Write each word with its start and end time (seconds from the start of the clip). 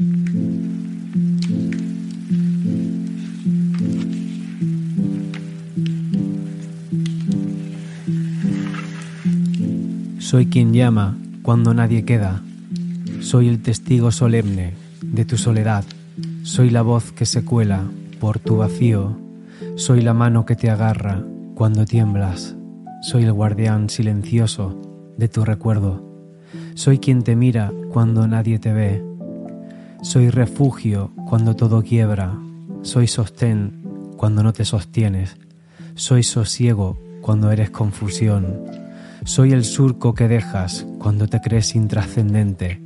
Soy 0.00 0.06
quien 10.46 10.72
llama 10.72 11.18
cuando 11.42 11.74
nadie 11.74 12.04
queda. 12.04 12.44
Soy 13.18 13.48
el 13.48 13.60
testigo 13.60 14.12
solemne 14.12 14.74
de 15.02 15.24
tu 15.24 15.36
soledad. 15.36 15.82
Soy 16.44 16.70
la 16.70 16.82
voz 16.82 17.10
que 17.10 17.26
se 17.26 17.44
cuela 17.44 17.82
por 18.20 18.38
tu 18.38 18.58
vacío. 18.58 19.18
Soy 19.74 20.02
la 20.02 20.14
mano 20.14 20.46
que 20.46 20.54
te 20.54 20.70
agarra 20.70 21.24
cuando 21.56 21.84
tiemblas. 21.84 22.54
Soy 23.02 23.24
el 23.24 23.32
guardián 23.32 23.90
silencioso 23.90 24.80
de 25.16 25.26
tu 25.26 25.44
recuerdo. 25.44 26.08
Soy 26.74 27.00
quien 27.00 27.24
te 27.24 27.34
mira 27.34 27.72
cuando 27.90 28.28
nadie 28.28 28.60
te 28.60 28.72
ve. 28.72 29.08
Soy 30.02 30.30
refugio 30.30 31.10
cuando 31.28 31.56
todo 31.56 31.82
quiebra. 31.82 32.38
Soy 32.82 33.08
sostén 33.08 33.82
cuando 34.16 34.44
no 34.44 34.52
te 34.52 34.64
sostienes. 34.64 35.36
Soy 35.96 36.22
sosiego 36.22 36.96
cuando 37.20 37.50
eres 37.50 37.70
confusión. 37.70 38.64
Soy 39.24 39.52
el 39.52 39.64
surco 39.64 40.14
que 40.14 40.28
dejas 40.28 40.86
cuando 40.98 41.26
te 41.26 41.40
crees 41.40 41.74
intrascendente. 41.74 42.80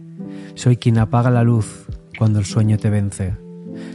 Soy 0.55 0.79
quien 0.79 0.97
apaga 0.97 1.31
la 1.31 1.43
luz 1.45 1.87
cuando 2.19 2.39
el 2.39 2.47
sueño 2.47 2.79
te 2.79 2.89
vence. 2.89 3.37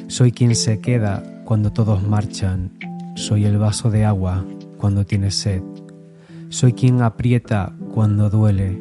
Soy 0.08 0.31
quien 0.31 0.56
se 0.56 0.80
queda 0.80 1.24
cuando 1.44 1.74
todos 1.74 2.04
marchan. 2.04 2.78
Soy 3.16 3.46
el 3.46 3.58
vaso 3.58 3.90
de 3.90 4.06
agua 4.06 4.46
cuando 4.78 5.08
tienes 5.08 5.34
sed. 5.34 5.64
Soy 6.50 6.74
quien 6.74 7.02
aprieta 7.02 7.74
cuando 7.96 8.30
duele. 8.30 8.80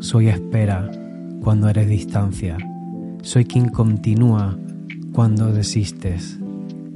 Soy 0.00 0.28
espera 0.28 0.90
cuando 1.40 1.70
eres 1.70 1.88
distancia. 1.88 2.58
Soy 3.22 3.44
quien 3.44 3.68
continúa 3.68 4.58
cuando 5.12 5.52
desistes. 5.52 6.40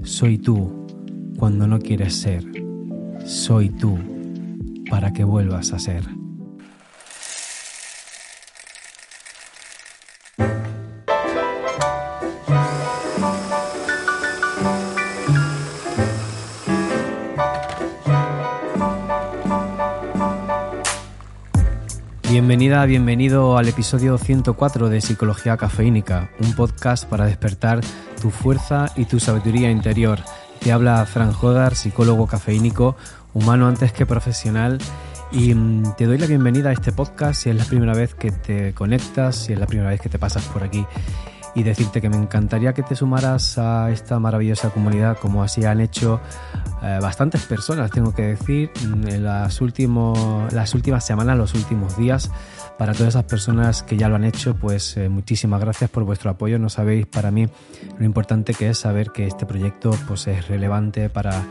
Soy 0.02 0.38
tú 0.38 0.86
cuando 1.38 1.68
no 1.68 1.78
quieres 1.78 2.14
ser. 2.16 2.44
Soy 3.24 3.70
tú 3.70 3.96
para 4.90 5.12
que 5.12 5.22
vuelvas 5.22 5.72
a 5.72 5.78
ser. 5.78 6.15
Bienvenida, 22.28 22.84
bienvenido 22.86 23.56
al 23.56 23.68
episodio 23.68 24.18
104 24.18 24.88
de 24.88 25.00
Psicología 25.00 25.56
Cafeínica, 25.56 26.28
un 26.40 26.54
podcast 26.54 27.08
para 27.08 27.24
despertar 27.24 27.80
tu 28.20 28.30
fuerza 28.30 28.86
y 28.96 29.04
tu 29.04 29.20
sabiduría 29.20 29.70
interior. 29.70 30.18
Te 30.58 30.72
habla 30.72 31.06
Fran 31.06 31.32
Jodar, 31.32 31.76
psicólogo 31.76 32.26
cafeínico, 32.26 32.96
humano 33.32 33.68
antes 33.68 33.92
que 33.92 34.06
profesional, 34.06 34.78
y 35.30 35.54
mm, 35.54 35.94
te 35.96 36.06
doy 36.06 36.18
la 36.18 36.26
bienvenida 36.26 36.70
a 36.70 36.72
este 36.72 36.90
podcast 36.90 37.42
si 37.42 37.50
es 37.50 37.56
la 37.56 37.64
primera 37.64 37.94
vez 37.94 38.14
que 38.16 38.32
te 38.32 38.74
conectas, 38.74 39.36
si 39.36 39.52
es 39.52 39.58
la 39.60 39.66
primera 39.66 39.90
vez 39.90 40.00
que 40.00 40.08
te 40.08 40.18
pasas 40.18 40.42
por 40.46 40.64
aquí 40.64 40.84
y 41.56 41.62
decirte 41.62 42.02
que 42.02 42.10
me 42.10 42.16
encantaría 42.16 42.74
que 42.74 42.82
te 42.82 42.94
sumaras 42.94 43.56
a 43.58 43.90
esta 43.90 44.20
maravillosa 44.20 44.70
comunidad 44.70 45.16
como 45.18 45.42
así 45.42 45.64
han 45.64 45.80
hecho 45.80 46.20
eh, 46.82 46.98
bastantes 47.00 47.44
personas, 47.46 47.90
tengo 47.90 48.14
que 48.14 48.22
decir, 48.22 48.70
mm, 48.86 49.08
en 49.08 49.24
las, 49.24 49.60
las 50.52 50.74
últimas 50.74 51.06
semanas, 51.06 51.38
los 51.38 51.54
últimos 51.54 51.96
días. 51.96 52.30
Para 52.76 52.92
todas 52.92 53.14
esas 53.14 53.24
personas 53.24 53.82
que 53.82 53.96
ya 53.96 54.10
lo 54.10 54.16
han 54.16 54.24
hecho, 54.24 54.54
pues 54.54 54.98
eh, 54.98 55.08
muchísimas 55.08 55.60
gracias 55.62 55.88
por 55.88 56.04
vuestro 56.04 56.30
apoyo. 56.30 56.58
No 56.58 56.68
sabéis 56.68 57.06
para 57.06 57.30
mí 57.30 57.48
lo 57.98 58.04
importante 58.04 58.52
que 58.52 58.68
es 58.68 58.78
saber 58.78 59.12
que 59.12 59.26
este 59.26 59.46
proyecto 59.46 59.90
pues, 60.06 60.26
es 60.26 60.46
relevante 60.48 61.08
para 61.08 61.42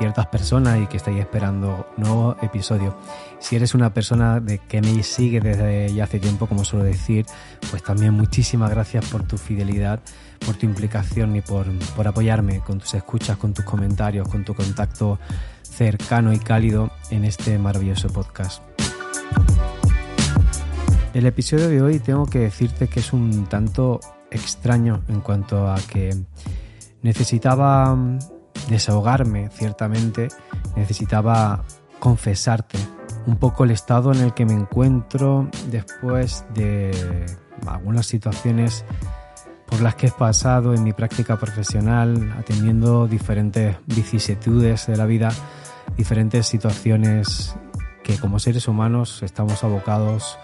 ciertas 0.00 0.28
personas 0.28 0.80
y 0.80 0.86
que 0.86 0.96
estáis 0.96 1.18
esperando 1.20 1.86
nuevo 1.98 2.34
episodio. 2.40 2.96
Si 3.38 3.54
eres 3.54 3.74
una 3.74 3.92
persona 3.92 4.40
de 4.40 4.56
que 4.56 4.80
me 4.80 5.02
sigue 5.02 5.40
desde 5.40 5.92
ya 5.92 6.04
hace 6.04 6.18
tiempo, 6.18 6.46
como 6.46 6.64
suelo 6.64 6.86
decir, 6.86 7.26
pues 7.70 7.82
también 7.82 8.14
muchísimas 8.14 8.70
gracias 8.70 9.04
por 9.10 9.24
tu 9.24 9.36
fidelidad, 9.36 10.00
por 10.46 10.56
tu 10.56 10.64
implicación 10.64 11.36
y 11.36 11.42
por, 11.42 11.66
por 11.94 12.08
apoyarme 12.08 12.60
con 12.60 12.78
tus 12.78 12.94
escuchas, 12.94 13.36
con 13.36 13.52
tus 13.52 13.66
comentarios, 13.66 14.26
con 14.26 14.42
tu 14.42 14.54
contacto 14.54 15.18
cercano 15.62 16.32
y 16.32 16.38
cálido 16.38 16.90
en 17.10 17.26
este 17.26 17.58
maravilloso 17.58 18.08
podcast. 18.08 18.62
El 21.12 21.26
episodio 21.26 21.68
de 21.68 21.82
hoy 21.82 21.98
tengo 21.98 22.24
que 22.24 22.38
decirte 22.38 22.88
que 22.88 23.00
es 23.00 23.12
un 23.12 23.44
tanto 23.48 24.00
extraño 24.30 25.02
en 25.08 25.20
cuanto 25.20 25.70
a 25.70 25.76
que 25.76 26.16
necesitaba 27.02 27.94
desahogarme, 28.70 29.50
ciertamente, 29.50 30.28
necesitaba 30.76 31.64
confesarte 31.98 32.78
un 33.26 33.36
poco 33.36 33.64
el 33.64 33.72
estado 33.72 34.12
en 34.12 34.20
el 34.20 34.32
que 34.32 34.46
me 34.46 34.54
encuentro 34.54 35.50
después 35.70 36.44
de 36.54 37.26
algunas 37.66 38.06
situaciones 38.06 38.84
por 39.66 39.82
las 39.82 39.94
que 39.96 40.06
he 40.06 40.10
pasado 40.10 40.72
en 40.72 40.82
mi 40.82 40.92
práctica 40.92 41.36
profesional, 41.36 42.34
atendiendo 42.38 43.06
diferentes 43.06 43.76
vicisitudes 43.86 44.86
de 44.86 44.96
la 44.96 45.06
vida, 45.06 45.30
diferentes 45.96 46.46
situaciones 46.46 47.54
que 48.02 48.18
como 48.18 48.38
seres 48.38 48.66
humanos 48.66 49.22
estamos 49.22 49.62
abocados 49.62 50.38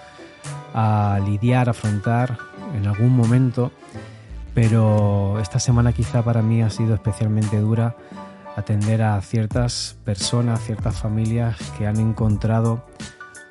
a 0.74 1.18
lidiar, 1.24 1.68
afrontar 1.68 2.38
en 2.74 2.86
algún 2.86 3.16
momento 3.16 3.72
pero 4.56 5.38
esta 5.38 5.58
semana 5.58 5.92
quizá 5.92 6.24
para 6.24 6.40
mí 6.40 6.62
ha 6.62 6.70
sido 6.70 6.94
especialmente 6.94 7.60
dura 7.60 7.94
atender 8.56 9.02
a 9.02 9.20
ciertas 9.20 9.98
personas, 10.02 10.64
ciertas 10.64 10.98
familias 10.98 11.58
que 11.76 11.86
han 11.86 12.00
encontrado 12.00 12.86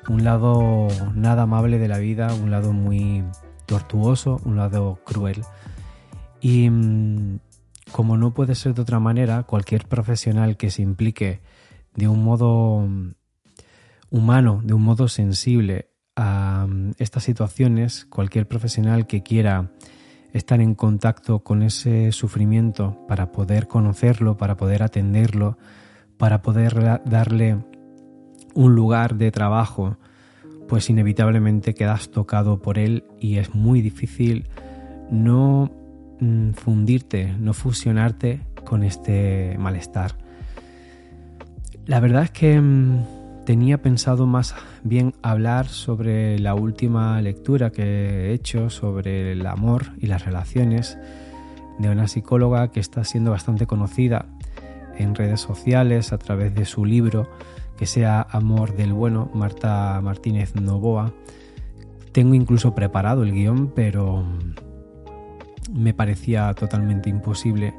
un 0.08 0.24
lado 0.24 0.88
nada 1.14 1.44
amable 1.44 1.78
de 1.78 1.86
la 1.86 1.98
vida, 1.98 2.34
un 2.34 2.50
lado 2.50 2.72
muy 2.72 3.22
tortuoso, 3.66 4.40
un 4.44 4.56
lado 4.56 4.98
cruel. 5.04 5.44
Y 6.40 6.68
mm, 6.70 7.38
como 7.92 8.16
no 8.16 8.34
puede 8.34 8.56
ser 8.56 8.74
de 8.74 8.82
otra 8.82 8.98
manera, 8.98 9.44
cualquier 9.44 9.86
profesional 9.86 10.56
que 10.56 10.72
se 10.72 10.82
implique 10.82 11.40
de 11.94 12.08
un 12.08 12.24
modo 12.24 12.80
mm, 12.80 13.14
humano, 14.10 14.60
de 14.64 14.74
un 14.74 14.82
modo 14.82 15.06
sensible 15.06 15.88
a 16.16 16.66
mm, 16.68 16.94
estas 16.98 17.22
situaciones, 17.22 18.06
cualquier 18.06 18.48
profesional 18.48 19.06
que 19.06 19.22
quiera 19.22 19.70
estar 20.32 20.60
en 20.60 20.74
contacto 20.74 21.40
con 21.40 21.62
ese 21.62 22.12
sufrimiento 22.12 23.04
para 23.08 23.32
poder 23.32 23.66
conocerlo, 23.66 24.36
para 24.36 24.56
poder 24.56 24.82
atenderlo, 24.82 25.58
para 26.16 26.42
poder 26.42 27.02
darle 27.04 27.58
un 28.54 28.74
lugar 28.74 29.16
de 29.16 29.30
trabajo, 29.30 29.98
pues 30.68 30.90
inevitablemente 30.90 31.74
quedas 31.74 32.10
tocado 32.10 32.60
por 32.60 32.78
él 32.78 33.04
y 33.20 33.36
es 33.36 33.54
muy 33.54 33.82
difícil 33.82 34.48
no 35.10 35.70
mm, 36.20 36.52
fundirte, 36.52 37.34
no 37.38 37.52
fusionarte 37.52 38.40
con 38.64 38.82
este 38.82 39.56
malestar. 39.58 40.16
La 41.86 42.00
verdad 42.00 42.24
es 42.24 42.30
que 42.30 42.60
mm, 42.60 43.25
tenía 43.46 43.80
pensado 43.80 44.26
más 44.26 44.54
bien 44.82 45.14
hablar 45.22 45.68
sobre 45.68 46.38
la 46.40 46.54
última 46.54 47.18
lectura 47.22 47.70
que 47.70 47.82
he 47.84 48.32
hecho 48.32 48.68
sobre 48.70 49.32
el 49.32 49.46
amor 49.46 49.92
y 49.98 50.08
las 50.08 50.24
relaciones 50.24 50.98
de 51.78 51.88
una 51.88 52.08
psicóloga 52.08 52.72
que 52.72 52.80
está 52.80 53.04
siendo 53.04 53.30
bastante 53.30 53.66
conocida 53.66 54.26
en 54.98 55.14
redes 55.14 55.40
sociales 55.40 56.12
a 56.12 56.18
través 56.18 56.54
de 56.56 56.64
su 56.64 56.84
libro 56.84 57.30
que 57.78 57.86
sea 57.86 58.26
Amor 58.30 58.74
del 58.76 58.92
Bueno, 58.92 59.30
Marta 59.32 60.00
Martínez 60.02 60.56
Novoa. 60.56 61.12
Tengo 62.10 62.34
incluso 62.34 62.74
preparado 62.74 63.22
el 63.22 63.32
guion, 63.32 63.68
pero 63.68 64.24
me 65.72 65.94
parecía 65.94 66.52
totalmente 66.54 67.10
imposible 67.10 67.74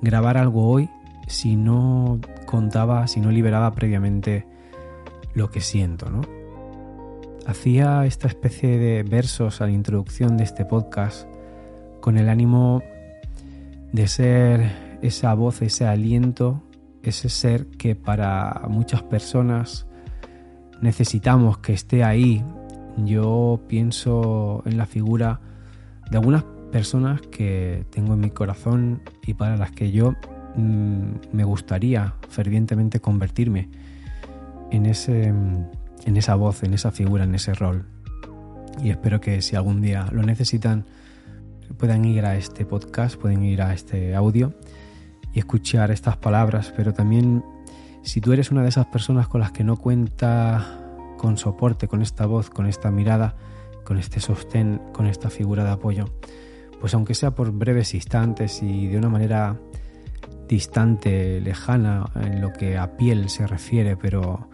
grabar 0.00 0.38
algo 0.38 0.68
hoy 0.70 0.88
si 1.26 1.56
no 1.56 2.18
contaba, 2.46 3.06
si 3.08 3.20
no 3.20 3.30
liberaba 3.30 3.72
previamente 3.72 4.46
lo 5.34 5.50
que 5.50 5.60
siento, 5.60 6.10
¿no? 6.10 6.22
Hacía 7.46 8.06
esta 8.06 8.28
especie 8.28 8.78
de 8.78 9.02
versos 9.02 9.60
a 9.60 9.66
la 9.66 9.72
introducción 9.72 10.36
de 10.36 10.44
este 10.44 10.64
podcast 10.64 11.26
con 12.00 12.16
el 12.16 12.28
ánimo 12.28 12.82
de 13.92 14.06
ser 14.06 14.98
esa 15.02 15.34
voz, 15.34 15.62
ese 15.62 15.86
aliento, 15.86 16.62
ese 17.02 17.28
ser 17.28 17.66
que 17.66 17.96
para 17.96 18.62
muchas 18.68 19.02
personas 19.02 19.86
necesitamos 20.80 21.58
que 21.58 21.72
esté 21.72 22.04
ahí. 22.04 22.44
Yo 22.98 23.60
pienso 23.68 24.62
en 24.66 24.76
la 24.76 24.86
figura 24.86 25.40
de 26.10 26.18
algunas 26.18 26.44
personas 26.70 27.20
que 27.22 27.86
tengo 27.90 28.14
en 28.14 28.20
mi 28.20 28.30
corazón 28.30 29.02
y 29.26 29.34
para 29.34 29.56
las 29.56 29.72
que 29.72 29.90
yo 29.90 30.14
mm, 30.56 31.14
me 31.32 31.44
gustaría 31.44 32.14
fervientemente 32.28 33.00
convertirme 33.00 33.68
en, 34.72 34.86
ese, 34.86 35.26
en 35.26 36.16
esa 36.16 36.34
voz, 36.34 36.62
en 36.62 36.72
esa 36.72 36.90
figura, 36.90 37.24
en 37.24 37.34
ese 37.34 37.54
rol. 37.54 37.84
Y 38.82 38.90
espero 38.90 39.20
que 39.20 39.42
si 39.42 39.54
algún 39.54 39.82
día 39.82 40.08
lo 40.10 40.22
necesitan, 40.22 40.86
puedan 41.76 42.04
ir 42.06 42.24
a 42.24 42.36
este 42.36 42.64
podcast, 42.64 43.16
pueden 43.16 43.44
ir 43.44 43.60
a 43.62 43.74
este 43.74 44.14
audio 44.14 44.54
y 45.34 45.38
escuchar 45.38 45.90
estas 45.90 46.16
palabras, 46.16 46.72
pero 46.74 46.92
también 46.92 47.44
si 48.02 48.20
tú 48.20 48.32
eres 48.32 48.50
una 48.50 48.62
de 48.62 48.70
esas 48.70 48.86
personas 48.86 49.28
con 49.28 49.40
las 49.40 49.52
que 49.52 49.62
no 49.62 49.76
cuenta 49.76 50.80
con 51.18 51.36
soporte, 51.36 51.86
con 51.86 52.02
esta 52.02 52.26
voz, 52.26 52.50
con 52.50 52.66
esta 52.66 52.90
mirada, 52.90 53.36
con 53.84 53.98
este 53.98 54.20
sostén, 54.20 54.80
con 54.92 55.06
esta 55.06 55.28
figura 55.28 55.64
de 55.64 55.70
apoyo, 55.70 56.06
pues 56.80 56.94
aunque 56.94 57.14
sea 57.14 57.32
por 57.32 57.52
breves 57.52 57.94
instantes 57.94 58.62
y 58.62 58.88
de 58.88 58.96
una 58.96 59.08
manera 59.08 59.60
distante, 60.48 61.40
lejana 61.40 62.06
en 62.14 62.40
lo 62.40 62.52
que 62.52 62.76
a 62.76 62.96
piel 62.96 63.28
se 63.28 63.46
refiere, 63.46 63.96
pero 63.96 64.48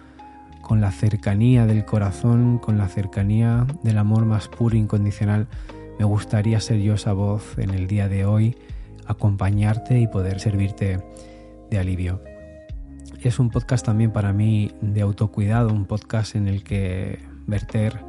con 0.69 0.83
la 0.83 0.93
cercanía 0.93 1.65
del 1.65 1.87
corazón, 1.87 2.59
con 2.59 2.77
la 2.77 2.89
cercanía 2.89 3.67
del 3.83 3.97
amor 3.97 4.27
más 4.27 4.49
puro 4.49 4.77
e 4.77 4.79
incondicional, 4.79 5.49
me 5.99 6.05
gustaría 6.05 6.61
ser 6.61 6.79
yo 6.81 6.93
esa 6.95 7.15
voz 7.15 7.57
en 7.57 7.71
el 7.71 7.87
día 7.87 8.07
de 8.07 8.27
hoy, 8.27 8.55
acompañarte 9.07 9.99
y 9.99 10.07
poder 10.07 10.41
servirte 10.41 11.03
de 11.71 11.79
alivio. 11.79 12.23
Es 13.23 13.39
un 13.39 13.49
podcast 13.49 13.87
también 13.87 14.13
para 14.13 14.35
mí 14.35 14.71
de 14.83 15.01
autocuidado, 15.01 15.73
un 15.73 15.87
podcast 15.87 16.37
en 16.37 16.49
el 16.49 16.63
que 16.63 17.19
verter 17.47 18.01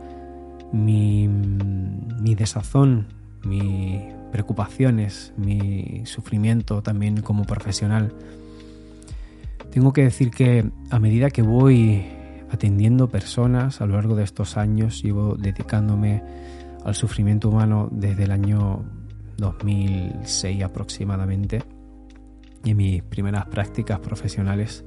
mi, 0.74 1.30
mi 1.30 2.36
desazón, 2.36 3.08
mis 3.46 4.02
preocupaciones, 4.34 5.32
mi 5.38 6.02
sufrimiento 6.04 6.84
también 6.84 7.22
como 7.22 7.46
profesional. 7.46 8.14
Tengo 9.72 9.94
que 9.94 10.04
decir 10.04 10.30
que 10.30 10.70
a 10.90 11.00
medida 11.00 11.30
que 11.30 11.42
voy 11.42 12.19
atendiendo 12.52 13.10
personas 13.10 13.82
a 13.82 13.86
lo 13.86 13.94
largo 13.94 14.16
de 14.16 14.24
estos 14.24 14.58
años, 14.58 15.02
llevo 15.04 15.36
dedicándome 15.36 16.24
al 16.84 16.96
sufrimiento 16.96 17.50
humano 17.50 17.90
desde 17.92 18.24
el 18.24 18.32
año 18.32 18.84
2006 19.38 20.64
aproximadamente 20.64 21.64
y 22.64 22.74
mis 22.74 23.04
primeras 23.04 23.46
prácticas 23.48 24.00
profesionales 24.00 24.84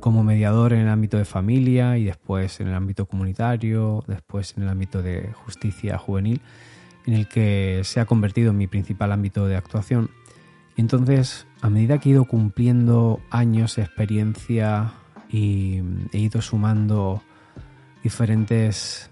como 0.00 0.24
mediador 0.24 0.72
en 0.72 0.80
el 0.80 0.88
ámbito 0.88 1.18
de 1.18 1.24
familia 1.24 1.98
y 1.98 2.04
después 2.04 2.60
en 2.60 2.68
el 2.68 2.74
ámbito 2.74 3.06
comunitario, 3.06 4.02
después 4.06 4.54
en 4.56 4.64
el 4.64 4.68
ámbito 4.70 5.02
de 5.02 5.32
justicia 5.44 5.98
juvenil, 5.98 6.40
en 7.06 7.14
el 7.14 7.28
que 7.28 7.82
se 7.84 8.00
ha 8.00 8.06
convertido 8.06 8.50
en 8.50 8.56
mi 8.56 8.66
principal 8.66 9.12
ámbito 9.12 9.46
de 9.46 9.56
actuación. 9.56 10.10
Y 10.76 10.80
entonces, 10.80 11.46
a 11.60 11.68
medida 11.68 11.98
que 11.98 12.08
he 12.08 12.12
ido 12.12 12.24
cumpliendo 12.24 13.20
años 13.30 13.76
experiencia 13.76 14.92
y 15.30 15.80
he 16.12 16.18
ido 16.18 16.42
sumando 16.42 17.22
diferentes 18.02 19.10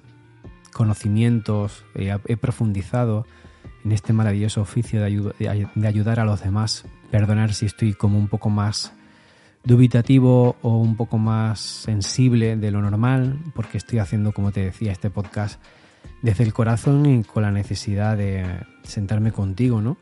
conocimientos, 0.72 1.84
he 1.94 2.36
profundizado 2.36 3.26
en 3.84 3.92
este 3.92 4.12
maravilloso 4.12 4.60
oficio 4.60 5.00
de, 5.00 5.86
ayudar 5.86 6.20
a 6.20 6.24
los 6.24 6.42
demás, 6.42 6.84
perdonar 7.10 7.54
si 7.54 7.66
estoy 7.66 7.94
como 7.94 8.18
un 8.18 8.28
poco 8.28 8.50
más 8.50 8.92
dubitativo 9.64 10.56
o 10.62 10.78
un 10.78 10.96
poco 10.96 11.18
más 11.18 11.60
sensible 11.60 12.56
de 12.56 12.70
lo 12.70 12.80
normal, 12.80 13.38
porque 13.54 13.78
estoy 13.78 13.98
haciendo, 13.98 14.32
como 14.32 14.52
te 14.52 14.64
decía, 14.64 14.92
este 14.92 15.10
podcast 15.10 15.60
desde 16.22 16.44
el 16.44 16.52
corazón 16.52 17.06
y 17.06 17.24
con 17.24 17.42
la 17.42 17.50
necesidad 17.50 18.16
de 18.16 18.44
sentarme 18.82 19.32
contigo, 19.32 19.80
¿no? 19.80 19.96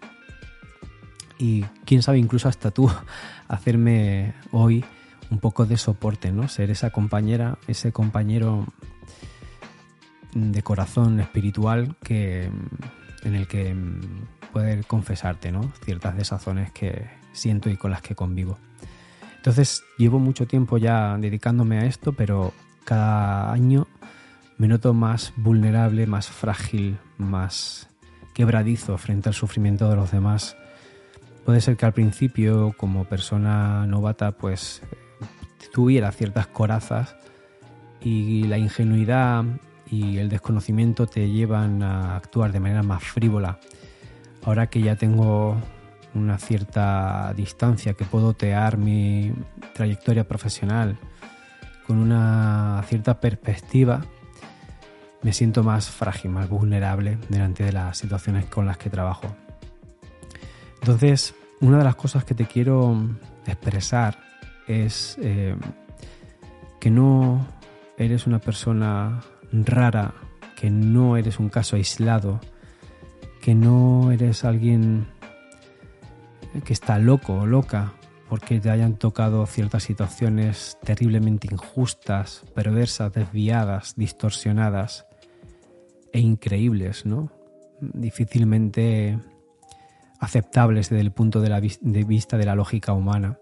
Y 1.39 1.63
quién 1.85 2.03
sabe, 2.03 2.19
incluso 2.19 2.49
hasta 2.49 2.71
tú, 2.71 2.91
hacerme 3.49 4.35
hoy 4.53 4.85
un 5.31 5.39
poco 5.39 5.67
de 5.67 5.77
soporte, 5.77 6.33
¿no? 6.33 6.49
Ser 6.49 6.71
esa 6.71 6.91
compañera, 6.91 7.59
ese 7.67 7.93
compañero 7.93 8.67
de 10.35 10.63
corazón 10.63 11.21
espiritual 11.21 11.97
que 12.03 12.51
en 13.23 13.35
el 13.35 13.49
que 13.49 13.75
poder 14.53 14.87
confesarte, 14.87 15.51
¿no? 15.51 15.73
Ciertas 15.85 16.17
desazones 16.17 16.71
que 16.73 17.07
siento 17.33 17.71
y 17.71 17.77
con 17.77 17.91
las 17.91 18.03
que 18.03 18.15
convivo. 18.15 18.59
Entonces 19.37 19.85
llevo 19.99 20.19
mucho 20.19 20.47
tiempo 20.47 20.79
ya 20.79 21.17
dedicándome 21.19 21.79
a 21.79 21.87
esto, 21.87 22.13
pero 22.13 22.53
cada 22.85 23.53
año 23.53 23.87
me 24.59 24.69
noto 24.69 24.95
más 24.95 25.33
vulnerable, 25.37 26.07
más 26.07 26.29
frágil, 26.29 26.99
más 27.19 27.89
quebradizo 28.35 28.99
frente 28.99 29.29
al 29.29 29.35
sufrimiento 29.35 29.89
de 29.89 29.97
los 29.97 30.11
demás. 30.11 30.57
Puede 31.45 31.61
ser 31.61 31.77
que 31.77 31.87
al 31.87 31.93
principio, 31.93 32.75
como 32.77 33.05
persona 33.05 33.87
novata, 33.87 34.33
pues 34.33 34.83
tuviera 35.73 36.13
ciertas 36.13 36.47
corazas 36.47 37.17
y 38.01 38.45
la 38.45 38.59
ingenuidad 38.59 39.45
y 39.91 40.19
el 40.19 40.29
desconocimiento 40.29 41.07
te 41.07 41.31
llevan 41.31 41.83
a 41.83 42.17
actuar 42.17 42.53
de 42.53 42.61
manera 42.61 42.83
más 42.83 43.03
frívola. 43.03 43.59
Ahora 44.45 44.69
que 44.69 44.81
ya 44.81 44.97
tengo 44.97 45.57
una 46.15 46.39
cierta 46.39 47.33
distancia, 47.37 47.95
que 47.95 48.05
puedo 48.05 48.33
tear 48.33 48.79
mi 48.79 49.33
trayectoria 49.75 50.27
profesional 50.27 50.97
con 51.87 51.99
una 51.99 52.83
cierta 52.87 53.21
perspectiva, 53.21 54.05
me 55.23 55.33
siento 55.33 55.63
más 55.63 55.91
frágil, 55.91 56.31
más 56.31 56.49
vulnerable 56.49 57.19
delante 57.29 57.65
de 57.65 57.73
las 57.73 57.99
situaciones 57.99 58.47
con 58.47 58.67
las 58.67 58.79
que 58.79 58.91
trabajo. 58.91 59.35
Entonces, 60.81 61.35
una 61.61 61.79
de 61.79 61.85
las 61.85 61.97
cosas 61.97 62.25
que 62.25 62.35
te 62.35 62.47
quiero 62.47 62.97
expresar 63.47 64.26
es 64.67 65.17
eh, 65.21 65.57
que 66.81 66.91
no 66.91 67.47
eres 67.99 68.27
una 68.27 68.41
persona 68.41 69.23
rara, 69.53 70.15
que 70.55 70.71
no 70.71 71.17
eres 71.17 71.39
un 71.39 71.49
caso 71.49 71.77
aislado, 71.77 72.41
que 73.41 73.55
no 73.55 74.11
eres 74.13 74.45
alguien 74.45 75.07
que 76.65 76.73
está 76.73 76.99
loco 76.99 77.35
o 77.35 77.47
loca 77.47 77.93
porque 78.29 78.61
te 78.61 78.71
hayan 78.71 78.97
tocado 78.97 79.47
ciertas 79.47 79.85
situaciones 79.85 80.79
terriblemente 80.83 81.49
injustas, 81.51 82.45
perversas, 82.55 83.13
desviadas, 83.13 83.95
distorsionadas 83.97 85.07
e 86.13 86.21
increíbles, 86.21 87.07
¿no? 87.07 87.31
Difícilmente 87.81 89.19
aceptables 90.19 90.91
desde 90.91 91.03
el 91.03 91.13
punto 91.13 91.41
de, 91.41 91.79
de 91.81 92.05
vista 92.05 92.37
de 92.37 92.47
la 92.47 92.55
lógica 92.55 92.93
humana. 92.93 93.39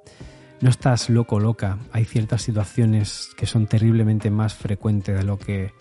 No 0.61 0.71
estás 0.71 1.11
loco 1.11 1.41
loca, 1.41 1.79
hay 1.93 2.05
ciertas 2.05 2.43
situaciones 2.43 3.31
que 3.37 3.47
son 3.47 3.67
terriblemente 3.67 4.31
más 4.31 4.55
frecuentes 4.55 5.17
de 5.17 5.25
lo 5.25 5.39
que 5.39 5.73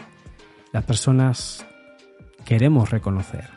las 0.72 0.84
personas 0.84 1.66
queremos 2.46 2.90
reconocer. 2.90 3.50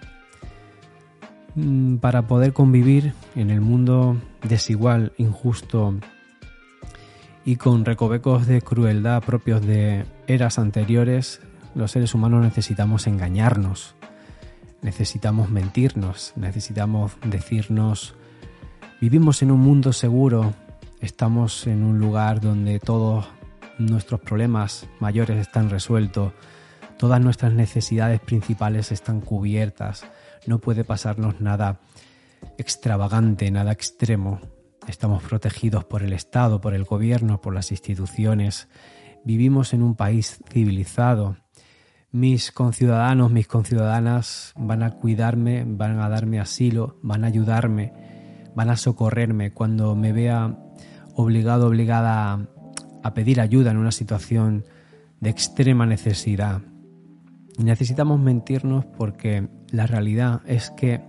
Mm, 1.56 1.96
para 1.96 2.26
poder 2.26 2.52
convivir 2.52 3.14
en 3.35 3.50
el 3.50 3.62
mundo 3.62 4.20
desigual, 4.46 5.12
injusto 5.16 5.94
y 7.46 7.56
con 7.56 7.85
recovecos 7.85 8.46
de 8.46 8.61
crueldad 8.61 9.23
propios 9.23 9.64
de 9.64 10.04
eras 10.26 10.58
anteriores, 10.58 11.40
los 11.75 11.92
seres 11.92 12.14
humanos 12.14 12.44
necesitamos 12.44 13.06
engañarnos, 13.06 13.94
necesitamos 14.82 15.49
mentirnos, 15.49 16.35
necesitamos 16.37 17.12
decirnos, 17.25 18.14
vivimos 19.00 19.40
en 19.42 19.50
un 19.50 19.61
mundo 19.61 19.94
seguro, 19.94 20.54
estamos 21.00 21.67
en 21.67 21.83
un 21.83 21.99
lugar 21.99 22.41
donde 22.41 22.79
todos 22.81 23.26
nuestros 23.79 24.21
problemas 24.21 24.88
mayores 25.00 25.38
están 25.38 25.71
resueltos, 25.71 26.33
todas 26.99 27.21
nuestras 27.21 27.53
necesidades 27.53 28.21
principales 28.21 28.93
están 28.93 29.21
cubiertas, 29.21 30.07
no 30.47 30.59
puede 30.59 30.85
pasarnos 30.85 31.41
nada 31.41 31.81
extravagante, 32.59 33.50
nada 33.50 33.73
extremo. 33.73 34.41
Estamos 34.87 35.23
protegidos 35.23 35.85
por 35.85 36.03
el 36.03 36.12
Estado, 36.12 36.61
por 36.61 36.75
el 36.75 36.85
gobierno, 36.85 37.41
por 37.41 37.55
las 37.55 37.73
instituciones. 37.73 38.69
Vivimos 39.25 39.75
en 39.75 39.83
un 39.83 39.97
país 39.97 40.38
civilizado. 40.49 41.37
Mis 42.12 42.53
conciudadanos, 42.53 43.33
mis 43.33 43.49
conciudadanas 43.49 44.53
van 44.57 44.85
a 44.85 44.93
cuidarme, 44.93 45.65
van 45.67 45.99
a 45.99 46.09
darme 46.09 46.38
asilo, 46.38 46.99
van 47.03 47.25
a 47.25 47.26
ayudarme, 47.26 47.93
van 48.56 48.70
a 48.70 48.76
socorrerme 48.76 49.52
cuando 49.52 49.94
me 49.94 50.12
vea 50.12 50.58
obligado, 51.14 51.68
obligada 51.68 52.48
a 53.02 53.14
pedir 53.14 53.40
ayuda 53.40 53.70
en 53.70 53.76
una 53.76 53.92
situación 53.92 54.64
de 55.20 55.30
extrema 55.30 55.86
necesidad. 55.86 56.62
Necesitamos 57.58 58.18
mentirnos 58.18 58.84
porque 58.84 59.48
la 59.70 59.86
realidad 59.86 60.40
es 60.46 60.70
que 60.70 61.02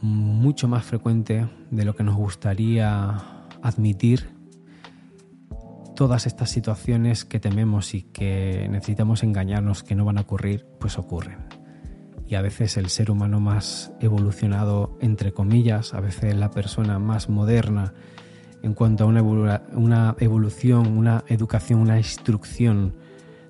mucho 0.00 0.68
más 0.68 0.84
frecuente 0.84 1.48
de 1.70 1.84
lo 1.84 1.94
que 1.94 2.02
nos 2.02 2.16
gustaría 2.16 3.46
admitir 3.62 4.30
todas 5.94 6.26
estas 6.26 6.50
situaciones 6.50 7.24
que 7.24 7.40
tememos 7.40 7.94
y 7.94 8.02
que 8.02 8.68
necesitamos 8.70 9.22
engañarnos 9.22 9.82
que 9.82 9.94
no 9.94 10.04
van 10.04 10.18
a 10.18 10.22
ocurrir, 10.22 10.66
pues 10.80 10.98
ocurren. 10.98 11.51
Y 12.32 12.34
a 12.34 12.40
veces 12.40 12.78
el 12.78 12.88
ser 12.88 13.10
humano 13.10 13.40
más 13.40 13.92
evolucionado, 14.00 14.96
entre 15.02 15.34
comillas, 15.34 15.92
a 15.92 16.00
veces 16.00 16.34
la 16.34 16.50
persona 16.50 16.98
más 16.98 17.28
moderna 17.28 17.92
en 18.62 18.72
cuanto 18.72 19.04
a 19.04 19.06
una, 19.06 20.16
evolución, 20.18 20.96
una 20.96 21.24
educación, 21.28 21.80
una 21.80 21.98
instrucción, 21.98 22.94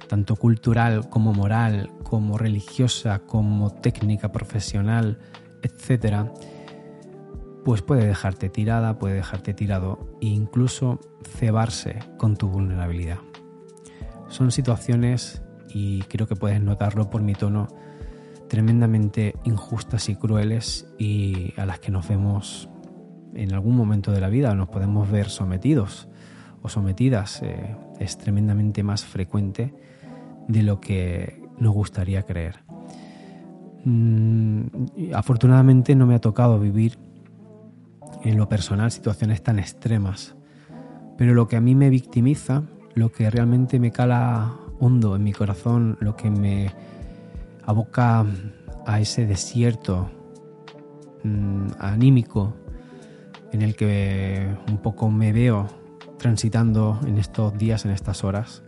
tanto 0.08 0.34
cultural 0.34 1.08
como 1.08 1.32
moral, 1.32 1.92
como 2.02 2.38
religiosa, 2.38 3.20
como 3.20 3.70
técnica 3.70 4.32
profesional, 4.32 5.20
etcétera, 5.62 6.32
pues 7.64 7.82
puede 7.82 8.04
dejarte 8.04 8.48
tirada, 8.48 8.98
puede 8.98 9.14
dejarte 9.14 9.54
tirado 9.54 10.18
e 10.20 10.26
incluso 10.26 10.98
cebarse 11.38 12.00
con 12.18 12.36
tu 12.36 12.48
vulnerabilidad. 12.48 13.18
Son 14.26 14.50
situaciones, 14.50 15.40
y 15.68 16.02
creo 16.08 16.26
que 16.26 16.34
puedes 16.34 16.60
notarlo 16.60 17.10
por 17.10 17.22
mi 17.22 17.34
tono, 17.34 17.68
tremendamente 18.52 19.34
injustas 19.44 20.10
y 20.10 20.14
crueles 20.14 20.86
y 20.98 21.54
a 21.56 21.64
las 21.64 21.80
que 21.80 21.90
nos 21.90 22.06
vemos 22.06 22.68
en 23.32 23.54
algún 23.54 23.74
momento 23.74 24.12
de 24.12 24.20
la 24.20 24.28
vida, 24.28 24.54
nos 24.54 24.68
podemos 24.68 25.10
ver 25.10 25.30
sometidos 25.30 26.06
o 26.60 26.68
sometidas. 26.68 27.40
Eh, 27.42 27.74
es 27.98 28.18
tremendamente 28.18 28.82
más 28.82 29.06
frecuente 29.06 29.74
de 30.48 30.62
lo 30.64 30.82
que 30.82 31.42
nos 31.56 31.72
gustaría 31.72 32.24
creer. 32.24 32.62
Mm, 33.86 34.64
afortunadamente 35.14 35.96
no 35.96 36.06
me 36.06 36.14
ha 36.14 36.20
tocado 36.20 36.60
vivir 36.60 36.98
en 38.22 38.36
lo 38.36 38.50
personal 38.50 38.92
situaciones 38.92 39.42
tan 39.42 39.60
extremas, 39.60 40.36
pero 41.16 41.32
lo 41.32 41.48
que 41.48 41.56
a 41.56 41.62
mí 41.62 41.74
me 41.74 41.88
victimiza, 41.88 42.64
lo 42.94 43.12
que 43.12 43.30
realmente 43.30 43.80
me 43.80 43.92
cala 43.92 44.52
hondo 44.78 45.16
en 45.16 45.24
mi 45.24 45.32
corazón, 45.32 45.96
lo 46.00 46.16
que 46.16 46.30
me 46.30 46.70
aboca 47.72 48.24
a 48.86 49.00
ese 49.00 49.26
desierto 49.26 50.10
mm, 51.24 51.68
anímico 51.78 52.54
en 53.50 53.62
el 53.62 53.74
que 53.74 54.54
un 54.68 54.78
poco 54.78 55.10
me 55.10 55.32
veo 55.32 55.68
transitando 56.18 57.00
en 57.06 57.18
estos 57.18 57.56
días, 57.56 57.84
en 57.84 57.90
estas 57.90 58.24
horas, 58.24 58.62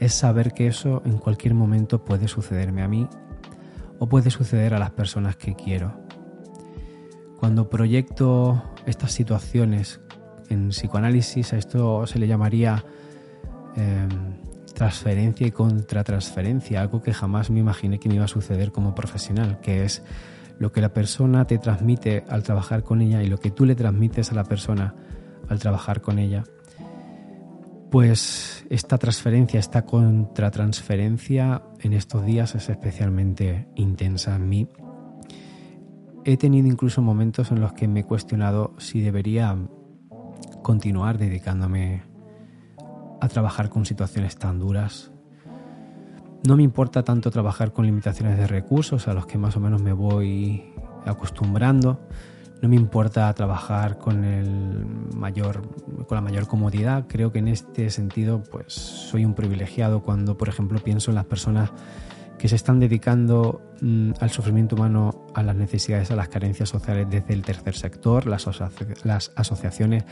es 0.00 0.14
saber 0.14 0.52
que 0.52 0.66
eso 0.66 1.02
en 1.04 1.18
cualquier 1.18 1.54
momento 1.54 2.04
puede 2.04 2.26
sucederme 2.28 2.82
a 2.82 2.88
mí 2.88 3.08
o 3.98 4.08
puede 4.08 4.30
suceder 4.30 4.74
a 4.74 4.78
las 4.78 4.90
personas 4.90 5.36
que 5.36 5.54
quiero. 5.54 5.92
Cuando 7.38 7.68
proyecto 7.68 8.62
estas 8.86 9.12
situaciones 9.12 10.00
en 10.48 10.70
psicoanálisis, 10.70 11.52
a 11.52 11.58
esto 11.58 12.06
se 12.06 12.18
le 12.18 12.26
llamaría 12.26 12.84
em, 13.76 14.47
transferencia 14.78 15.44
y 15.44 15.50
contratransferencia, 15.50 16.80
algo 16.80 17.02
que 17.02 17.12
jamás 17.12 17.50
me 17.50 17.58
imaginé 17.58 17.98
que 17.98 18.08
me 18.08 18.14
iba 18.14 18.26
a 18.26 18.28
suceder 18.28 18.70
como 18.70 18.94
profesional, 18.94 19.58
que 19.60 19.84
es 19.84 20.04
lo 20.60 20.70
que 20.70 20.80
la 20.80 20.92
persona 20.92 21.46
te 21.46 21.58
transmite 21.58 22.24
al 22.28 22.44
trabajar 22.44 22.84
con 22.84 23.02
ella 23.02 23.20
y 23.22 23.26
lo 23.26 23.38
que 23.38 23.50
tú 23.50 23.66
le 23.66 23.74
transmites 23.74 24.30
a 24.30 24.36
la 24.36 24.44
persona 24.44 24.94
al 25.48 25.58
trabajar 25.58 26.00
con 26.00 26.18
ella 26.18 26.44
pues 27.90 28.66
esta 28.68 28.98
transferencia, 28.98 29.58
esta 29.58 29.86
contratransferencia 29.86 31.62
en 31.80 31.94
estos 31.94 32.24
días 32.24 32.54
es 32.54 32.68
especialmente 32.68 33.68
intensa 33.76 34.36
en 34.36 34.48
mí. 34.48 34.68
He 36.24 36.36
tenido 36.36 36.68
incluso 36.68 37.00
momentos 37.00 37.50
en 37.50 37.60
los 37.60 37.72
que 37.72 37.88
me 37.88 38.00
he 38.00 38.04
cuestionado 38.04 38.74
si 38.78 39.00
debería 39.00 39.56
continuar 40.62 41.16
dedicándome 41.16 42.02
a 43.20 43.28
trabajar 43.28 43.68
con 43.68 43.84
situaciones 43.84 44.36
tan 44.36 44.58
duras. 44.58 45.10
No 46.46 46.56
me 46.56 46.62
importa 46.62 47.02
tanto 47.02 47.30
trabajar 47.30 47.72
con 47.72 47.86
limitaciones 47.86 48.38
de 48.38 48.46
recursos 48.46 49.08
a 49.08 49.14
los 49.14 49.26
que 49.26 49.38
más 49.38 49.56
o 49.56 49.60
menos 49.60 49.82
me 49.82 49.92
voy 49.92 50.72
acostumbrando, 51.04 52.00
no 52.60 52.68
me 52.68 52.76
importa 52.76 53.32
trabajar 53.34 53.98
con 53.98 54.24
el 54.24 54.84
mayor 55.14 55.62
con 56.06 56.16
la 56.16 56.20
mayor 56.20 56.46
comodidad 56.46 57.06
creo 57.08 57.30
que 57.30 57.38
en 57.38 57.48
este 57.48 57.90
sentido 57.90 58.42
pues 58.42 58.72
soy 58.72 59.24
un 59.24 59.34
privilegiado 59.34 60.02
cuando 60.02 60.36
por 60.36 60.48
ejemplo 60.48 60.78
pienso 60.80 61.10
en 61.10 61.16
las 61.16 61.26
personas 61.26 61.70
que 62.38 62.48
se 62.48 62.56
están 62.56 62.80
dedicando 62.80 63.60
mm, 63.80 64.12
al 64.20 64.30
sufrimiento 64.30 64.76
humano 64.76 65.26
a 65.34 65.42
las 65.42 65.56
necesidades 65.56 66.10
a 66.10 66.16
las 66.16 66.28
carencias 66.28 66.68
sociales 66.68 67.08
desde 67.10 67.34
el 67.34 67.42
tercer 67.42 67.74
sector 67.74 68.26
las, 68.26 68.48
las 69.04 69.32
asociaciones 69.36 70.04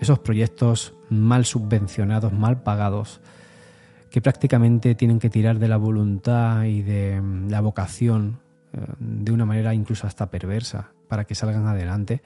esos 0.00 0.18
proyectos 0.18 0.94
mal 1.10 1.44
subvencionados 1.44 2.32
mal 2.32 2.62
pagados 2.62 3.20
que 4.14 4.20
prácticamente 4.20 4.94
tienen 4.94 5.18
que 5.18 5.28
tirar 5.28 5.58
de 5.58 5.66
la 5.66 5.76
voluntad 5.76 6.62
y 6.66 6.82
de 6.82 7.20
mm, 7.20 7.48
la 7.48 7.60
vocación 7.60 8.38
eh, 8.72 8.78
de 9.00 9.32
una 9.32 9.44
manera 9.44 9.74
incluso 9.74 10.06
hasta 10.06 10.30
perversa 10.30 10.92
para 11.08 11.24
que 11.24 11.34
salgan 11.34 11.66
adelante. 11.66 12.22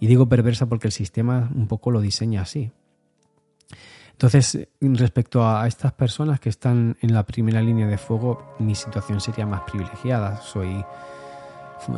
Y 0.00 0.06
digo 0.06 0.28
perversa 0.28 0.66
porque 0.66 0.88
el 0.88 0.92
sistema 0.92 1.50
un 1.54 1.66
poco 1.66 1.90
lo 1.90 2.02
diseña 2.02 2.42
así. 2.42 2.72
Entonces, 4.20 4.68
respecto 4.82 5.48
a 5.48 5.66
estas 5.66 5.94
personas 5.94 6.40
que 6.40 6.50
están 6.50 6.94
en 7.00 7.14
la 7.14 7.22
primera 7.22 7.62
línea 7.62 7.86
de 7.86 7.96
fuego, 7.96 8.54
mi 8.58 8.74
situación 8.74 9.18
sería 9.18 9.46
más 9.46 9.62
privilegiada. 9.62 10.42
Soy, 10.42 10.84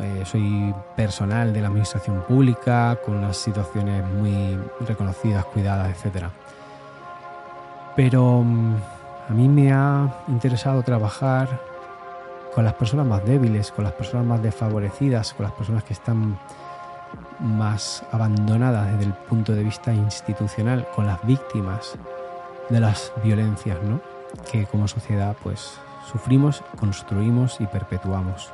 eh, 0.01 0.23
soy 0.23 0.73
personal 0.95 1.51
de 1.51 1.59
la 1.59 1.67
administración 1.67 2.21
pública, 2.21 2.97
con 3.05 3.17
unas 3.17 3.35
situaciones 3.35 4.05
muy 4.05 4.57
reconocidas, 4.87 5.43
cuidadas, 5.47 5.97
etc. 5.97 6.27
Pero 7.97 8.41
mm, 8.41 8.75
a 9.27 9.33
mí 9.33 9.49
me 9.49 9.73
ha 9.73 10.23
interesado 10.29 10.81
trabajar 10.81 11.59
con 12.55 12.63
las 12.63 12.75
personas 12.75 13.05
más 13.05 13.25
débiles, 13.25 13.69
con 13.69 13.83
las 13.83 13.93
personas 13.93 14.25
más 14.25 14.41
desfavorecidas, 14.41 15.33
con 15.33 15.43
las 15.43 15.51
personas 15.51 15.83
que 15.83 15.91
están 15.91 16.39
más 17.41 18.01
abandonadas 18.13 18.93
desde 18.93 19.11
el 19.11 19.13
punto 19.13 19.53
de 19.53 19.65
vista 19.65 19.93
institucional, 19.93 20.87
con 20.95 21.05
las 21.05 21.21
víctimas 21.27 21.97
de 22.73 22.79
las 22.79 23.13
violencias, 23.23 23.77
¿no? 23.83 24.01
Que 24.51 24.65
como 24.65 24.87
sociedad 24.87 25.37
pues 25.43 25.77
sufrimos, 26.11 26.63
construimos 26.79 27.61
y 27.61 27.67
perpetuamos. 27.67 28.51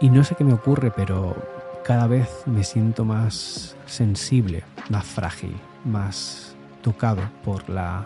Y 0.00 0.10
no 0.10 0.22
sé 0.22 0.34
qué 0.34 0.44
me 0.44 0.52
ocurre, 0.52 0.92
pero 0.94 1.34
cada 1.82 2.06
vez 2.06 2.28
me 2.44 2.62
siento 2.62 3.06
más 3.06 3.74
sensible, 3.86 4.64
más 4.90 5.06
frágil, 5.06 5.56
más 5.86 6.54
tocado 6.82 7.22
por 7.42 7.68
la 7.70 8.04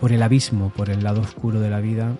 por 0.00 0.12
el 0.12 0.22
abismo, 0.22 0.70
por 0.70 0.88
el 0.88 1.04
lado 1.04 1.20
oscuro 1.20 1.60
de 1.60 1.70
la 1.70 1.80
vida 1.80 2.12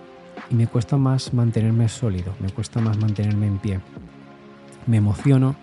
y 0.50 0.54
me 0.54 0.66
cuesta 0.66 0.98
más 0.98 1.32
mantenerme 1.32 1.88
sólido, 1.88 2.34
me 2.38 2.50
cuesta 2.50 2.80
más 2.80 2.98
mantenerme 2.98 3.46
en 3.46 3.58
pie. 3.58 3.80
Me 4.86 4.98
emociono, 4.98 5.56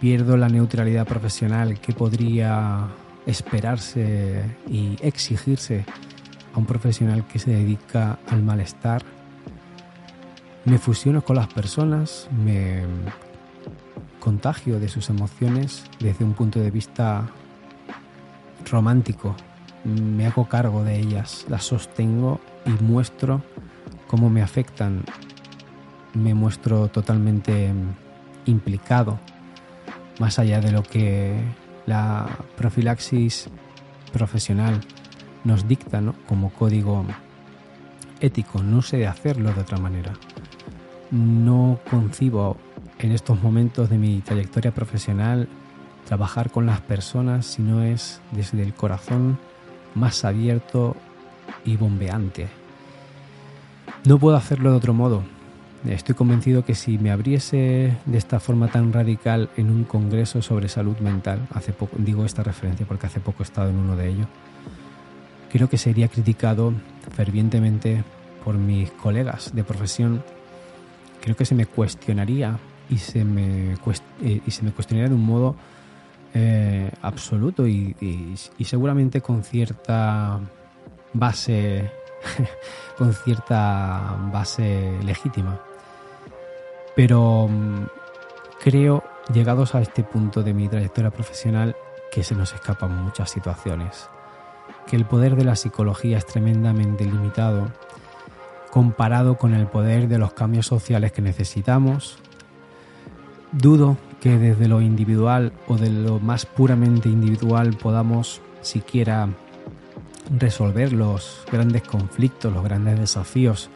pierdo 0.00 0.36
la 0.36 0.48
neutralidad 0.48 1.06
profesional 1.06 1.80
que 1.80 1.92
podría 1.92 2.88
esperarse 3.26 4.44
y 4.68 4.96
exigirse 5.02 5.84
a 6.54 6.58
un 6.58 6.66
profesional 6.66 7.26
que 7.26 7.38
se 7.38 7.50
dedica 7.50 8.18
al 8.28 8.42
malestar. 8.42 9.02
Me 10.64 10.78
fusiono 10.78 11.22
con 11.22 11.36
las 11.36 11.48
personas, 11.48 12.28
me 12.44 12.84
contagio 14.20 14.80
de 14.80 14.88
sus 14.88 15.10
emociones 15.10 15.84
desde 16.00 16.24
un 16.24 16.34
punto 16.34 16.58
de 16.60 16.70
vista 16.70 17.28
romántico. 18.70 19.36
Me 19.84 20.26
hago 20.26 20.48
cargo 20.48 20.82
de 20.82 20.98
ellas, 20.98 21.46
las 21.48 21.64
sostengo 21.64 22.40
y 22.64 22.82
muestro 22.82 23.42
cómo 24.06 24.30
me 24.30 24.42
afectan, 24.42 25.04
me 26.14 26.34
muestro 26.34 26.88
totalmente 26.88 27.72
implicado, 28.46 29.18
más 30.18 30.38
allá 30.38 30.60
de 30.60 30.72
lo 30.72 30.82
que 30.82 31.38
la 31.86 32.28
profilaxis 32.56 33.48
profesional 34.12 34.80
nos 35.44 35.68
dicta 35.68 36.02
como 36.28 36.50
código 36.50 37.04
ético. 38.20 38.62
No 38.62 38.82
sé 38.82 39.06
hacerlo 39.06 39.52
de 39.52 39.60
otra 39.60 39.78
manera. 39.78 40.12
No 41.10 41.78
concibo 41.88 42.56
en 42.98 43.12
estos 43.12 43.40
momentos 43.42 43.88
de 43.88 43.98
mi 43.98 44.20
trayectoria 44.20 44.72
profesional 44.72 45.48
trabajar 46.06 46.50
con 46.50 46.66
las 46.66 46.80
personas 46.80 47.46
si 47.46 47.62
no 47.62 47.82
es 47.82 48.20
desde 48.32 48.62
el 48.62 48.74
corazón 48.74 49.38
más 49.94 50.24
abierto 50.24 50.96
y 51.64 51.76
bombeante. 51.76 52.48
No 54.04 54.18
puedo 54.18 54.36
hacerlo 54.36 54.70
de 54.70 54.76
otro 54.76 54.94
modo. 54.94 55.35
Estoy 55.88 56.16
convencido 56.16 56.64
que 56.64 56.74
si 56.74 56.98
me 56.98 57.12
abriese 57.12 57.96
de 58.06 58.18
esta 58.18 58.40
forma 58.40 58.68
tan 58.68 58.92
radical 58.92 59.50
en 59.56 59.70
un 59.70 59.84
congreso 59.84 60.42
sobre 60.42 60.68
salud 60.68 60.96
mental, 60.98 61.46
hace 61.52 61.72
poco, 61.72 61.96
digo 61.98 62.24
esta 62.24 62.42
referencia 62.42 62.84
porque 62.86 63.06
hace 63.06 63.20
poco 63.20 63.42
he 63.42 63.44
estado 63.44 63.70
en 63.70 63.76
uno 63.76 63.94
de 63.94 64.08
ellos, 64.08 64.26
creo 65.52 65.68
que 65.68 65.78
sería 65.78 66.08
criticado 66.08 66.72
fervientemente 67.14 68.02
por 68.44 68.56
mis 68.56 68.90
colegas 68.90 69.54
de 69.54 69.62
profesión. 69.62 70.24
Creo 71.20 71.36
que 71.36 71.44
se 71.44 71.54
me 71.54 71.66
cuestionaría 71.66 72.58
y 72.90 72.98
se 72.98 73.24
me, 73.24 73.74
eh, 74.22 74.40
y 74.44 74.50
se 74.50 74.64
me 74.64 74.72
cuestionaría 74.72 75.08
de 75.08 75.14
un 75.14 75.24
modo 75.24 75.54
eh, 76.34 76.90
absoluto 77.00 77.66
y, 77.66 77.94
seguramente 78.60 79.20
con 79.20 79.44
cierta 79.44 80.40
base 81.12 81.90
con 82.98 83.14
cierta 83.14 84.16
base 84.32 84.98
legítima 85.04 85.60
pero 86.96 87.46
mm, 87.48 87.86
creo 88.58 89.04
llegados 89.32 89.76
a 89.76 89.82
este 89.82 90.02
punto 90.02 90.42
de 90.42 90.54
mi 90.54 90.66
trayectoria 90.66 91.10
profesional 91.10 91.76
que 92.10 92.24
se 92.24 92.34
nos 92.34 92.54
escapan 92.54 93.04
muchas 93.04 93.30
situaciones. 93.30 94.08
Que 94.86 94.96
el 94.96 95.04
poder 95.04 95.36
de 95.36 95.44
la 95.44 95.56
psicología 95.56 96.18
es 96.18 96.26
tremendamente 96.26 97.04
limitado 97.04 97.68
comparado 98.70 99.36
con 99.36 99.54
el 99.54 99.66
poder 99.66 100.08
de 100.08 100.18
los 100.18 100.32
cambios 100.32 100.66
sociales 100.66 101.12
que 101.12 101.22
necesitamos. 101.22 102.18
Dudo 103.52 103.96
que 104.20 104.38
desde 104.38 104.68
lo 104.68 104.80
individual 104.80 105.52
o 105.68 105.76
de 105.76 105.90
lo 105.90 106.18
más 106.18 106.46
puramente 106.46 107.08
individual 107.08 107.76
podamos 107.76 108.40
siquiera 108.62 109.28
resolver 110.30 110.92
los 110.92 111.44
grandes 111.52 111.82
conflictos, 111.82 112.52
los 112.52 112.64
grandes 112.64 112.98
desafíos 112.98 113.70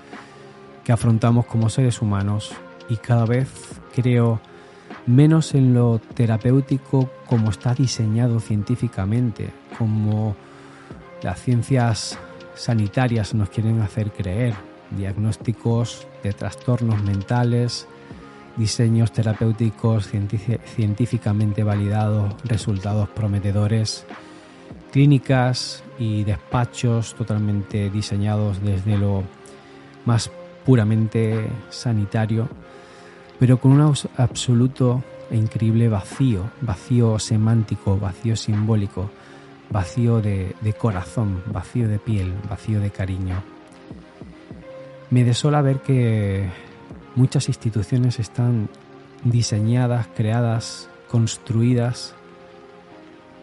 que 0.84 0.92
afrontamos 0.92 1.46
como 1.46 1.68
seres 1.68 2.02
humanos 2.02 2.52
y 2.90 2.96
cada 2.96 3.24
vez 3.24 3.48
creo 3.94 4.40
menos 5.06 5.54
en 5.54 5.72
lo 5.72 6.00
terapéutico 6.14 7.08
como 7.26 7.50
está 7.50 7.72
diseñado 7.74 8.40
científicamente, 8.40 9.50
como 9.78 10.36
las 11.22 11.40
ciencias 11.40 12.18
sanitarias 12.54 13.32
nos 13.32 13.48
quieren 13.48 13.80
hacer 13.80 14.10
creer, 14.12 14.54
diagnósticos 14.90 16.06
de 16.22 16.32
trastornos 16.32 17.02
mentales, 17.02 17.86
diseños 18.56 19.12
terapéuticos 19.12 20.10
científicamente 20.64 21.62
validados, 21.62 22.34
resultados 22.44 23.08
prometedores, 23.08 24.04
clínicas 24.90 25.84
y 25.98 26.24
despachos 26.24 27.14
totalmente 27.14 27.88
diseñados 27.90 28.60
desde 28.60 28.98
lo 28.98 29.22
más 30.04 30.30
puramente 30.64 31.48
sanitario, 31.70 32.48
pero 33.40 33.58
con 33.58 33.72
un 33.72 33.94
absoluto 34.16 35.02
e 35.30 35.36
increíble 35.36 35.88
vacío, 35.88 36.50
vacío 36.60 37.18
semántico, 37.18 37.98
vacío 37.98 38.36
simbólico, 38.36 39.10
vacío 39.70 40.20
de, 40.20 40.54
corazón, 40.78 41.42
vacío 41.46 41.88
de 41.88 41.98
piel, 41.98 42.32
vacío 42.48 42.80
de 42.80 42.90
cariño. 42.90 43.42
Me 45.10 45.24
desola 45.24 45.62
ver 45.62 45.80
que 45.80 46.48
Muchas 47.16 47.48
instituciones 47.48 48.20
están 48.20 48.68
diseñadas, 49.24 50.06
creadas, 50.16 50.88
construidas 51.10 52.14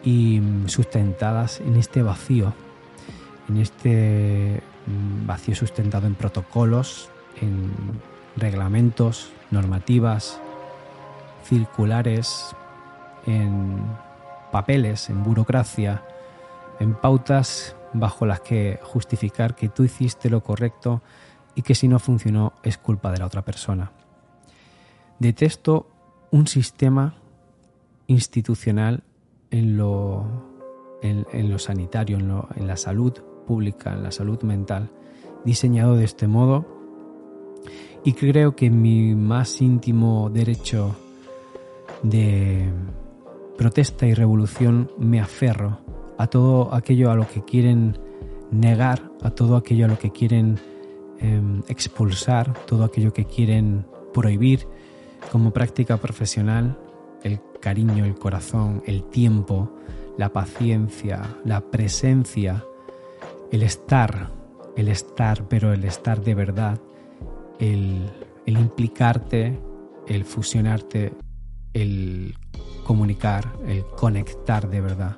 y 0.02 0.40
sustentadas 0.66 1.60
en 1.60 1.76
este 1.76 2.02
vacío, 2.02 2.54
en 3.48 3.58
este 3.58 4.62
mm, 4.86 5.26
vacío 5.26 5.54
sustentado 5.54 6.06
en 6.06 6.14
protocolos, 6.14 7.10
en 7.42 7.70
reglamentos, 8.40 9.30
normativas, 9.50 10.40
circulares, 11.44 12.54
en 13.26 13.82
papeles, 14.50 15.10
en 15.10 15.22
burocracia, 15.22 16.02
en 16.80 16.94
pautas 16.94 17.76
bajo 17.92 18.26
las 18.26 18.40
que 18.40 18.78
justificar 18.82 19.54
que 19.54 19.68
tú 19.68 19.84
hiciste 19.84 20.30
lo 20.30 20.42
correcto 20.42 21.02
y 21.54 21.62
que 21.62 21.74
si 21.74 21.88
no 21.88 21.98
funcionó 21.98 22.52
es 22.62 22.78
culpa 22.78 23.10
de 23.10 23.18
la 23.18 23.26
otra 23.26 23.42
persona. 23.42 23.92
Detesto 25.18 25.88
un 26.30 26.46
sistema 26.46 27.14
institucional 28.06 29.02
en 29.50 29.76
lo, 29.76 30.26
en, 31.02 31.50
lo 31.50 31.58
sanitario, 31.58 32.18
en, 32.18 32.28
lo, 32.28 32.48
en 32.54 32.66
la 32.66 32.76
salud 32.76 33.12
pública, 33.46 33.92
en 33.92 34.02
la 34.02 34.12
salud 34.12 34.42
mental, 34.42 34.90
diseñado 35.44 35.96
de 35.96 36.04
este 36.04 36.28
modo 36.28 36.77
y 38.04 38.12
creo 38.12 38.54
que 38.54 38.70
mi 38.70 39.14
más 39.14 39.60
íntimo 39.60 40.30
derecho 40.30 40.96
de 42.02 42.70
protesta 43.56 44.06
y 44.06 44.14
revolución 44.14 44.90
me 44.98 45.20
aferro 45.20 45.80
a 46.16 46.26
todo 46.26 46.74
aquello 46.74 47.10
a 47.10 47.16
lo 47.16 47.26
que 47.26 47.44
quieren 47.44 47.98
negar, 48.50 49.10
a 49.22 49.30
todo 49.30 49.56
aquello 49.56 49.84
a 49.84 49.88
lo 49.88 49.98
que 49.98 50.10
quieren 50.10 50.58
Em, 51.20 51.62
expulsar 51.66 52.54
todo 52.64 52.84
aquello 52.84 53.12
que 53.12 53.24
quieren 53.24 53.84
prohibir 54.14 54.68
como 55.32 55.50
práctica 55.50 55.96
profesional, 55.96 56.78
el 57.24 57.40
cariño, 57.60 58.04
el 58.04 58.14
corazón, 58.14 58.84
el 58.86 59.02
tiempo, 59.02 59.68
la 60.16 60.32
paciencia, 60.32 61.22
la 61.44 61.60
presencia, 61.60 62.64
el 63.50 63.64
estar, 63.64 64.30
el 64.76 64.86
estar, 64.86 65.48
pero 65.48 65.72
el 65.72 65.84
estar 65.84 66.22
de 66.22 66.36
verdad, 66.36 66.78
el, 67.58 68.10
el 68.46 68.58
implicarte, 68.58 69.58
el 70.06 70.24
fusionarte, 70.24 71.12
el 71.72 72.34
comunicar, 72.84 73.52
el 73.66 73.84
conectar 73.84 74.68
de 74.68 74.80
verdad, 74.80 75.16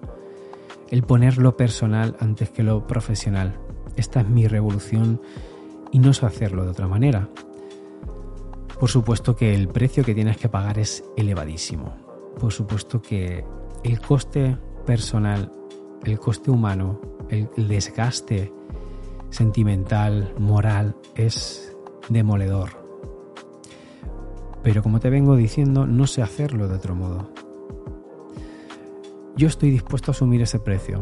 el 0.90 1.02
poner 1.04 1.38
lo 1.38 1.56
personal 1.56 2.16
antes 2.18 2.50
que 2.50 2.62
lo 2.62 2.86
profesional. 2.86 3.58
Esta 3.96 4.20
es 4.20 4.28
mi 4.28 4.46
revolución 4.46 5.20
y 5.92 5.98
no 5.98 6.12
sé 6.12 6.26
hacerlo 6.26 6.64
de 6.64 6.70
otra 6.70 6.88
manera. 6.88 7.28
Por 8.78 8.88
supuesto 8.88 9.36
que 9.36 9.54
el 9.54 9.68
precio 9.68 10.02
que 10.02 10.14
tienes 10.14 10.38
que 10.38 10.48
pagar 10.48 10.78
es 10.78 11.04
elevadísimo. 11.16 11.94
Por 12.38 12.52
supuesto 12.52 13.02
que 13.02 13.44
el 13.84 14.00
coste 14.00 14.56
personal, 14.86 15.52
el 16.02 16.18
coste 16.18 16.50
humano, 16.50 17.00
el, 17.28 17.48
desgaste 17.68 18.52
sentimental, 19.28 20.34
moral, 20.38 20.96
es 21.14 21.76
demoledor. 22.10 22.70
Pero 24.62 24.82
como 24.82 25.00
te 25.00 25.08
vengo 25.08 25.36
diciendo, 25.36 25.86
no 25.86 26.06
sé 26.06 26.20
hacerlo 26.20 26.68
de 26.68 26.76
otro 26.76 26.94
modo. 26.94 27.30
Yo 29.36 29.48
estoy 29.48 29.70
dispuesto 29.70 30.10
a 30.10 30.12
asumir 30.12 30.42
ese 30.42 30.58
precio. 30.58 31.00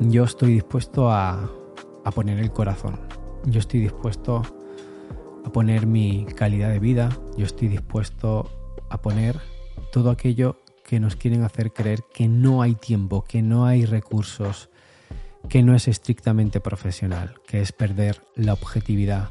Yo 0.00 0.24
estoy 0.24 0.54
dispuesto 0.54 1.10
a, 1.10 1.48
a 2.04 2.10
poner 2.10 2.40
el 2.40 2.50
corazón 2.50 2.98
yo 3.46 3.60
estoy 3.60 3.80
dispuesto 3.80 4.42
a 5.44 5.52
poner 5.52 5.86
mi 5.86 6.24
calidad 6.24 6.70
de 6.70 6.78
vida, 6.78 7.10
yo 7.36 7.44
estoy 7.44 7.68
dispuesto 7.68 8.50
a 8.88 9.00
poner 9.00 9.38
todo 9.92 10.10
aquello 10.10 10.56
que 10.84 11.00
nos 11.00 11.16
quieren 11.16 11.42
hacer 11.42 11.72
creer 11.72 12.00
que 12.12 12.28
no 12.28 12.62
hay 12.62 12.74
tiempo, 12.74 13.24
que 13.24 13.42
no 13.42 13.66
hay 13.66 13.84
recursos, 13.84 14.70
que 15.48 15.62
no 15.62 15.74
es 15.74 15.88
estrictamente 15.88 16.60
profesional, 16.60 17.34
que 17.46 17.60
es 17.60 17.72
perder 17.72 18.22
la 18.34 18.54
objetividad. 18.54 19.30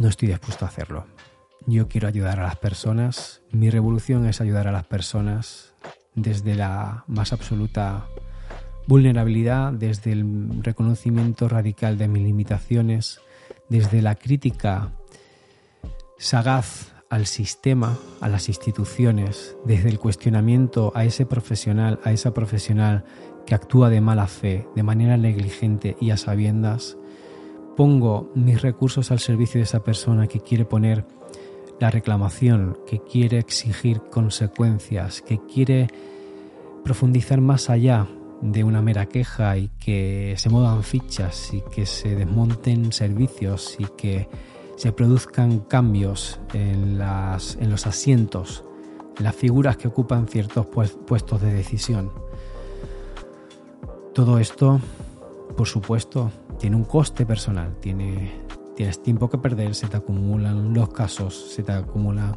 No 0.00 0.08
estoy 0.08 0.28
dispuesto 0.28 0.64
a 0.64 0.68
hacerlo. 0.68 1.04
Yo 1.66 1.86
quiero 1.86 2.08
ayudar 2.08 2.40
a 2.40 2.44
las 2.44 2.56
personas. 2.56 3.42
Mi 3.52 3.68
revolución 3.68 4.24
es 4.24 4.40
ayudar 4.40 4.66
a 4.66 4.72
las 4.72 4.86
personas 4.86 5.74
desde 6.14 6.54
la 6.54 7.04
más 7.06 7.34
absoluta 7.34 8.06
vulnerabilidad, 8.86 9.74
desde 9.74 10.12
el 10.12 10.62
reconocimiento 10.62 11.50
radical 11.50 11.98
de 11.98 12.08
mis 12.08 12.22
limitaciones, 12.22 13.20
desde 13.68 14.00
la 14.00 14.14
crítica 14.14 14.92
sagaz 16.16 16.94
al 17.10 17.26
sistema, 17.26 17.98
a 18.22 18.30
las 18.30 18.48
instituciones, 18.48 19.54
desde 19.66 19.90
el 19.90 19.98
cuestionamiento 19.98 20.92
a 20.94 21.04
ese 21.04 21.26
profesional, 21.26 22.00
a 22.04 22.12
esa 22.12 22.32
profesional 22.32 23.04
que 23.44 23.54
actúa 23.54 23.90
de 23.90 24.00
mala 24.00 24.28
fe, 24.28 24.66
de 24.74 24.82
manera 24.82 25.18
negligente 25.18 25.98
y 26.00 26.10
a 26.10 26.16
sabiendas, 26.16 26.96
pongo 27.80 28.30
mis 28.34 28.60
recursos 28.60 29.10
al 29.10 29.20
servicio 29.20 29.58
de 29.58 29.62
esa 29.62 29.82
persona 29.82 30.26
que 30.26 30.40
quiere 30.40 30.66
poner 30.66 31.06
la 31.78 31.90
reclamación, 31.90 32.76
que 32.86 32.98
quiere 32.98 33.38
exigir 33.38 34.02
consecuencias, 34.10 35.22
que 35.22 35.38
quiere 35.46 35.88
profundizar 36.84 37.40
más 37.40 37.70
allá 37.70 38.06
de 38.42 38.64
una 38.64 38.82
mera 38.82 39.06
queja 39.06 39.56
y 39.56 39.68
que 39.78 40.34
se 40.36 40.50
muevan 40.50 40.82
fichas 40.82 41.54
y 41.54 41.62
que 41.74 41.86
se 41.86 42.14
desmonten 42.14 42.92
servicios 42.92 43.76
y 43.78 43.86
que 43.96 44.28
se 44.76 44.92
produzcan 44.92 45.60
cambios 45.60 46.38
en, 46.52 46.98
los 46.98 47.86
asientos, 47.86 48.62
en 49.16 49.24
las 49.24 49.34
figuras 49.34 49.78
que 49.78 49.88
ocupan 49.88 50.28
ciertos 50.28 50.66
puestos 50.66 51.40
de 51.40 51.54
decisión. 51.54 52.12
Todo 54.12 54.38
esto, 54.38 54.82
por 55.56 55.66
supuesto, 55.66 56.30
tiene 56.60 56.76
un 56.76 56.84
coste 56.84 57.24
personal, 57.24 57.74
tiene, 57.80 58.30
tienes 58.76 59.02
tiempo 59.02 59.30
que 59.30 59.38
perder, 59.38 59.74
se 59.74 59.88
te 59.88 59.96
acumulan 59.96 60.74
los 60.74 60.90
casos, 60.90 61.52
se 61.54 61.62
te 61.62 61.72
acumulan 61.72 62.36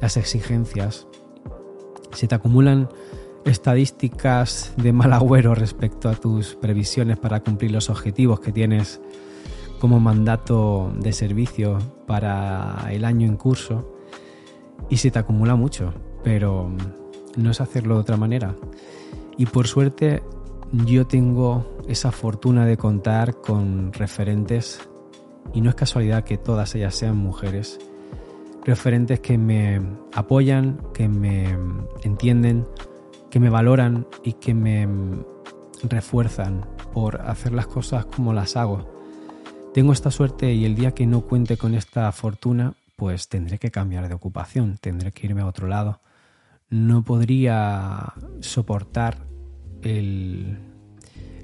las 0.00 0.18
exigencias, 0.18 1.06
se 2.12 2.28
te 2.28 2.34
acumulan 2.34 2.88
estadísticas 3.46 4.74
de 4.76 4.92
mal 4.92 5.12
agüero 5.12 5.54
respecto 5.54 6.10
a 6.10 6.14
tus 6.14 6.54
previsiones 6.54 7.18
para 7.18 7.40
cumplir 7.40 7.70
los 7.70 7.88
objetivos 7.88 8.40
que 8.40 8.52
tienes 8.52 9.00
como 9.80 10.00
mandato 10.00 10.92
de 10.98 11.12
servicio 11.12 11.78
para 12.06 12.88
el 12.90 13.04
año 13.04 13.26
en 13.26 13.36
curso 13.36 13.96
y 14.90 14.98
se 14.98 15.10
te 15.10 15.18
acumula 15.18 15.56
mucho, 15.56 15.94
pero 16.22 16.70
no 17.36 17.50
es 17.50 17.60
hacerlo 17.60 17.94
de 17.94 18.00
otra 18.00 18.16
manera. 18.18 18.54
Y 19.38 19.46
por 19.46 19.66
suerte 19.66 20.22
yo 20.72 21.06
tengo 21.06 21.78
esa 21.88 22.12
fortuna 22.12 22.66
de 22.66 22.76
contar 22.76 23.40
con 23.40 23.92
referentes, 23.92 24.80
y 25.54 25.60
no 25.60 25.70
es 25.70 25.76
casualidad 25.76 26.24
que 26.24 26.38
todas 26.38 26.74
ellas 26.74 26.94
sean 26.94 27.16
mujeres, 27.16 27.78
referentes 28.64 29.20
que 29.20 29.38
me 29.38 29.80
apoyan, 30.12 30.80
que 30.92 31.08
me 31.08 31.56
entienden, 32.02 32.66
que 33.30 33.38
me 33.38 33.50
valoran 33.50 34.06
y 34.24 34.34
que 34.34 34.54
me 34.54 34.88
refuerzan 35.82 36.66
por 36.92 37.20
hacer 37.20 37.52
las 37.52 37.66
cosas 37.66 38.06
como 38.06 38.32
las 38.32 38.56
hago. 38.56 38.96
Tengo 39.72 39.92
esta 39.92 40.10
suerte 40.10 40.52
y 40.52 40.64
el 40.64 40.74
día 40.74 40.92
que 40.92 41.06
no 41.06 41.20
cuente 41.20 41.56
con 41.56 41.74
esta 41.74 42.10
fortuna, 42.10 42.74
pues 42.96 43.28
tendré 43.28 43.58
que 43.58 43.70
cambiar 43.70 44.08
de 44.08 44.14
ocupación, 44.14 44.78
tendré 44.80 45.12
que 45.12 45.26
irme 45.26 45.42
a 45.42 45.46
otro 45.46 45.68
lado. 45.68 46.00
No 46.70 47.04
podría 47.04 48.14
soportar 48.40 49.18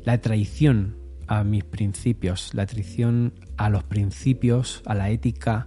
la 0.04 0.20
traición 0.20 0.96
a 1.26 1.44
mis 1.44 1.64
principios, 1.64 2.52
la 2.54 2.66
traición 2.66 3.32
a 3.56 3.70
los 3.70 3.84
principios, 3.84 4.82
a 4.86 4.94
la 4.94 5.10
ética 5.10 5.66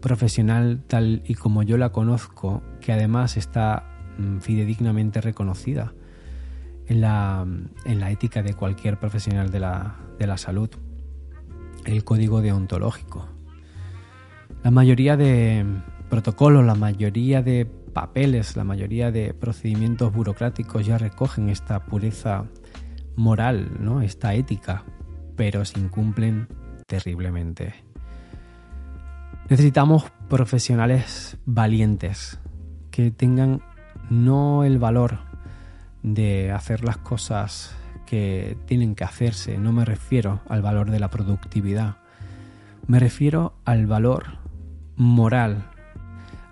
profesional 0.00 0.82
tal 0.86 1.22
y 1.26 1.34
como 1.34 1.62
yo 1.62 1.76
la 1.76 1.90
conozco, 1.90 2.62
que 2.80 2.92
además 2.92 3.36
está 3.36 3.84
mm, 4.18 4.38
fidedignamente 4.38 5.20
reconocida 5.20 5.92
en 6.86 7.00
la, 7.00 7.46
en 7.84 8.00
la 8.00 8.10
ética 8.10 8.42
de 8.42 8.54
cualquier 8.54 8.98
profesional 8.98 9.50
de 9.50 9.60
la, 9.60 9.96
de 10.18 10.26
la 10.26 10.36
salud, 10.36 10.70
el 11.84 12.04
código 12.04 12.40
deontológico. 12.40 13.28
La 14.62 14.70
mayoría 14.70 15.16
de 15.16 15.64
protocolos, 16.08 16.64
la 16.64 16.74
mayoría 16.74 17.42
de 17.42 17.66
papeles, 17.92 18.56
la 18.56 18.64
mayoría 18.64 19.10
de 19.10 19.34
procedimientos 19.34 20.12
burocráticos 20.12 20.86
ya 20.86 20.98
recogen 20.98 21.48
esta 21.48 21.84
pureza 21.84 22.44
moral, 23.16 23.70
¿no? 23.80 24.02
esta 24.02 24.34
ética, 24.34 24.84
pero 25.36 25.64
se 25.64 25.78
incumplen 25.78 26.48
terriblemente. 26.86 27.74
Necesitamos 29.48 30.04
profesionales 30.28 31.36
valientes 31.44 32.38
que 32.90 33.10
tengan 33.10 33.62
no 34.10 34.64
el 34.64 34.78
valor 34.78 35.18
de 36.02 36.50
hacer 36.52 36.84
las 36.84 36.98
cosas 36.98 37.76
que 38.06 38.56
tienen 38.66 38.94
que 38.94 39.04
hacerse, 39.04 39.58
no 39.58 39.72
me 39.72 39.84
refiero 39.84 40.40
al 40.48 40.62
valor 40.62 40.90
de 40.90 40.98
la 40.98 41.10
productividad, 41.10 41.96
me 42.86 42.98
refiero 42.98 43.54
al 43.64 43.86
valor 43.86 44.38
moral, 44.96 45.70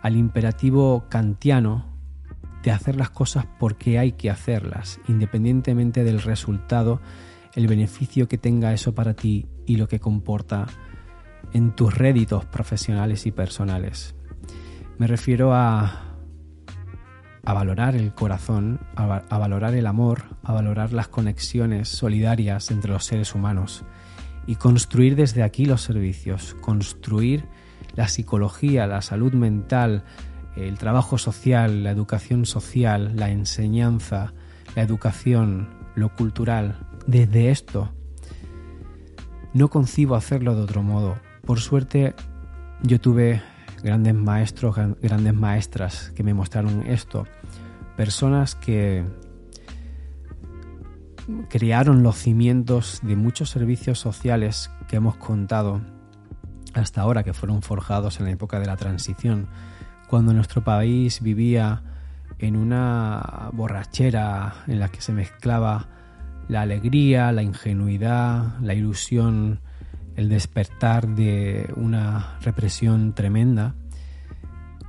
al 0.08 0.16
imperativo 0.16 1.04
kantiano 1.10 1.84
de 2.62 2.70
hacer 2.70 2.96
las 2.96 3.10
cosas 3.10 3.44
porque 3.58 3.98
hay 3.98 4.12
que 4.12 4.30
hacerlas, 4.30 5.00
independientemente 5.06 6.02
del 6.02 6.22
resultado, 6.22 7.02
el 7.54 7.66
beneficio 7.66 8.26
que 8.26 8.38
tenga 8.38 8.72
eso 8.72 8.94
para 8.94 9.12
ti 9.12 9.46
y 9.66 9.76
lo 9.76 9.86
que 9.86 10.00
comporta 10.00 10.66
en 11.52 11.72
tus 11.72 11.94
réditos 11.94 12.46
profesionales 12.46 13.26
y 13.26 13.32
personales. 13.32 14.14
Me 14.96 15.06
refiero 15.06 15.52
a, 15.52 16.16
a 17.44 17.52
valorar 17.52 17.94
el 17.94 18.14
corazón, 18.14 18.80
a, 18.96 19.04
a 19.28 19.38
valorar 19.38 19.74
el 19.74 19.86
amor, 19.86 20.22
a 20.42 20.54
valorar 20.54 20.94
las 20.94 21.08
conexiones 21.08 21.90
solidarias 21.90 22.70
entre 22.70 22.92
los 22.92 23.04
seres 23.04 23.34
humanos 23.34 23.84
y 24.46 24.54
construir 24.54 25.16
desde 25.16 25.42
aquí 25.42 25.66
los 25.66 25.82
servicios, 25.82 26.54
construir 26.62 27.44
la 27.98 28.06
psicología, 28.06 28.86
la 28.86 29.02
salud 29.02 29.32
mental, 29.32 30.04
el 30.54 30.78
trabajo 30.78 31.18
social, 31.18 31.82
la 31.82 31.90
educación 31.90 32.46
social, 32.46 33.16
la 33.16 33.30
enseñanza, 33.30 34.34
la 34.76 34.82
educación, 34.82 35.68
lo 35.96 36.14
cultural. 36.14 36.78
Desde 37.08 37.50
esto 37.50 37.90
no 39.52 39.66
concibo 39.68 40.14
hacerlo 40.14 40.54
de 40.54 40.62
otro 40.62 40.84
modo. 40.84 41.16
Por 41.44 41.58
suerte, 41.58 42.14
yo 42.84 43.00
tuve 43.00 43.42
grandes 43.82 44.14
maestros, 44.14 44.76
grandes 45.02 45.34
maestras 45.34 46.12
que 46.14 46.22
me 46.22 46.34
mostraron 46.34 46.86
esto. 46.86 47.26
Personas 47.96 48.54
que 48.54 49.04
crearon 51.48 52.04
los 52.04 52.14
cimientos 52.14 53.00
de 53.02 53.16
muchos 53.16 53.50
servicios 53.50 53.98
sociales 53.98 54.70
que 54.86 54.94
hemos 54.94 55.16
contado 55.16 55.97
hasta 56.78 57.00
ahora, 57.00 57.22
que 57.22 57.34
fueron 57.34 57.62
forjados 57.62 58.18
en 58.20 58.26
la 58.26 58.32
época 58.32 58.58
de 58.60 58.66
la 58.66 58.76
transición, 58.76 59.48
cuando 60.08 60.32
nuestro 60.32 60.64
país 60.64 61.20
vivía 61.20 61.82
en 62.38 62.56
una 62.56 63.50
borrachera 63.52 64.64
en 64.66 64.80
la 64.80 64.88
que 64.88 65.00
se 65.00 65.12
mezclaba 65.12 65.88
la 66.48 66.62
alegría, 66.62 67.32
la 67.32 67.42
ingenuidad, 67.42 68.58
la 68.60 68.74
ilusión, 68.74 69.60
el 70.16 70.28
despertar 70.28 71.08
de 71.08 71.72
una 71.76 72.38
represión 72.40 73.14
tremenda, 73.14 73.74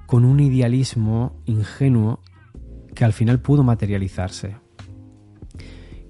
con 0.05 0.25
un 0.25 0.39
idealismo 0.39 1.35
ingenuo 1.45 2.21
que 2.95 3.05
al 3.05 3.13
final 3.13 3.39
pudo 3.39 3.63
materializarse. 3.63 4.55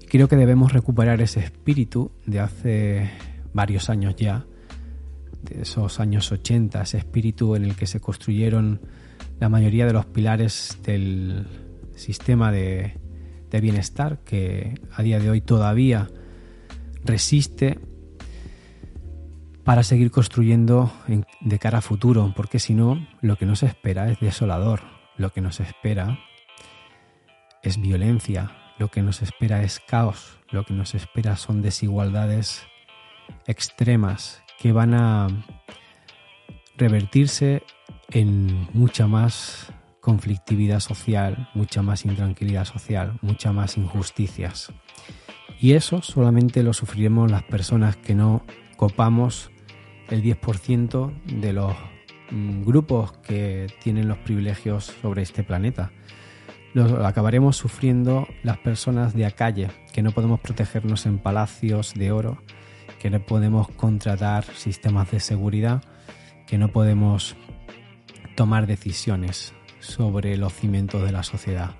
Creo 0.08 0.26
que 0.26 0.36
debemos 0.36 0.72
recuperar 0.72 1.20
ese 1.20 1.40
espíritu 1.40 2.10
de 2.26 2.40
hace 2.40 3.10
varios 3.52 3.90
años 3.90 4.16
ya, 4.16 4.46
de 5.42 5.62
esos 5.62 6.00
años 6.00 6.30
80, 6.32 6.82
ese 6.82 6.98
espíritu 6.98 7.56
en 7.56 7.64
el 7.64 7.76
que 7.76 7.86
se 7.86 8.00
construyeron 8.00 8.80
la 9.38 9.48
mayoría 9.48 9.86
de 9.86 9.92
los 9.92 10.06
pilares 10.06 10.78
del 10.84 11.46
sistema 11.94 12.52
de, 12.52 12.98
de 13.50 13.60
bienestar 13.60 14.20
que 14.24 14.74
a 14.92 15.02
día 15.02 15.18
de 15.18 15.30
hoy 15.30 15.40
todavía 15.40 16.08
resiste 17.04 17.78
para 19.64 19.82
seguir 19.82 20.10
construyendo 20.10 20.92
de 21.40 21.58
cara 21.58 21.78
a 21.78 21.82
futuro, 21.82 22.32
porque 22.34 22.58
si 22.58 22.74
no, 22.74 23.06
lo 23.20 23.36
que 23.36 23.46
nos 23.46 23.62
espera 23.62 24.10
es 24.10 24.18
desolador, 24.20 24.80
lo 25.16 25.32
que 25.32 25.40
nos 25.40 25.60
espera 25.60 26.18
es 27.62 27.80
violencia, 27.80 28.52
lo 28.78 28.88
que 28.88 29.02
nos 29.02 29.22
espera 29.22 29.62
es 29.62 29.80
caos, 29.80 30.38
lo 30.50 30.64
que 30.64 30.74
nos 30.74 30.94
espera 30.94 31.36
son 31.36 31.62
desigualdades 31.62 32.62
extremas 33.46 34.42
que 34.60 34.72
van 34.72 34.92
a 34.92 35.26
revertirse 36.76 37.62
en 38.10 38.68
mucha 38.74 39.06
más 39.06 39.72
conflictividad 40.00 40.80
social, 40.80 41.48
mucha 41.54 41.80
más 41.80 42.04
intranquilidad 42.04 42.66
social, 42.66 43.18
mucha 43.22 43.52
más 43.52 43.78
injusticias. 43.78 44.70
Y 45.58 45.72
eso 45.72 46.02
solamente 46.02 46.62
lo 46.62 46.74
sufriremos 46.74 47.30
las 47.30 47.42
personas 47.44 47.96
que 47.96 48.14
no 48.14 48.44
copamos 48.76 49.50
el 50.10 50.22
10% 50.22 51.12
de 51.24 51.52
los 51.54 51.74
mm, 52.30 52.62
grupos 52.62 53.12
que 53.12 53.66
tienen 53.82 54.08
los 54.08 54.18
privilegios 54.18 54.92
sobre 55.00 55.22
este 55.22 55.42
planeta. 55.42 55.90
Lo 56.74 57.06
acabaremos 57.06 57.56
sufriendo 57.56 58.28
las 58.42 58.58
personas 58.58 59.14
de 59.14 59.24
a 59.24 59.30
calle, 59.30 59.68
que 59.92 60.02
no 60.02 60.12
podemos 60.12 60.38
protegernos 60.38 61.06
en 61.06 61.18
palacios 61.18 61.94
de 61.94 62.12
oro, 62.12 62.42
que 63.00 63.10
no 63.10 63.18
podemos 63.18 63.68
contratar 63.70 64.44
sistemas 64.44 65.10
de 65.10 65.20
seguridad, 65.20 65.82
que 66.46 66.58
no 66.58 66.68
podemos 66.68 67.34
tomar 68.36 68.66
decisiones 68.66 69.54
sobre 69.80 70.36
los 70.36 70.52
cimientos 70.52 71.02
de 71.02 71.10
la 71.10 71.22
sociedad. 71.22 71.70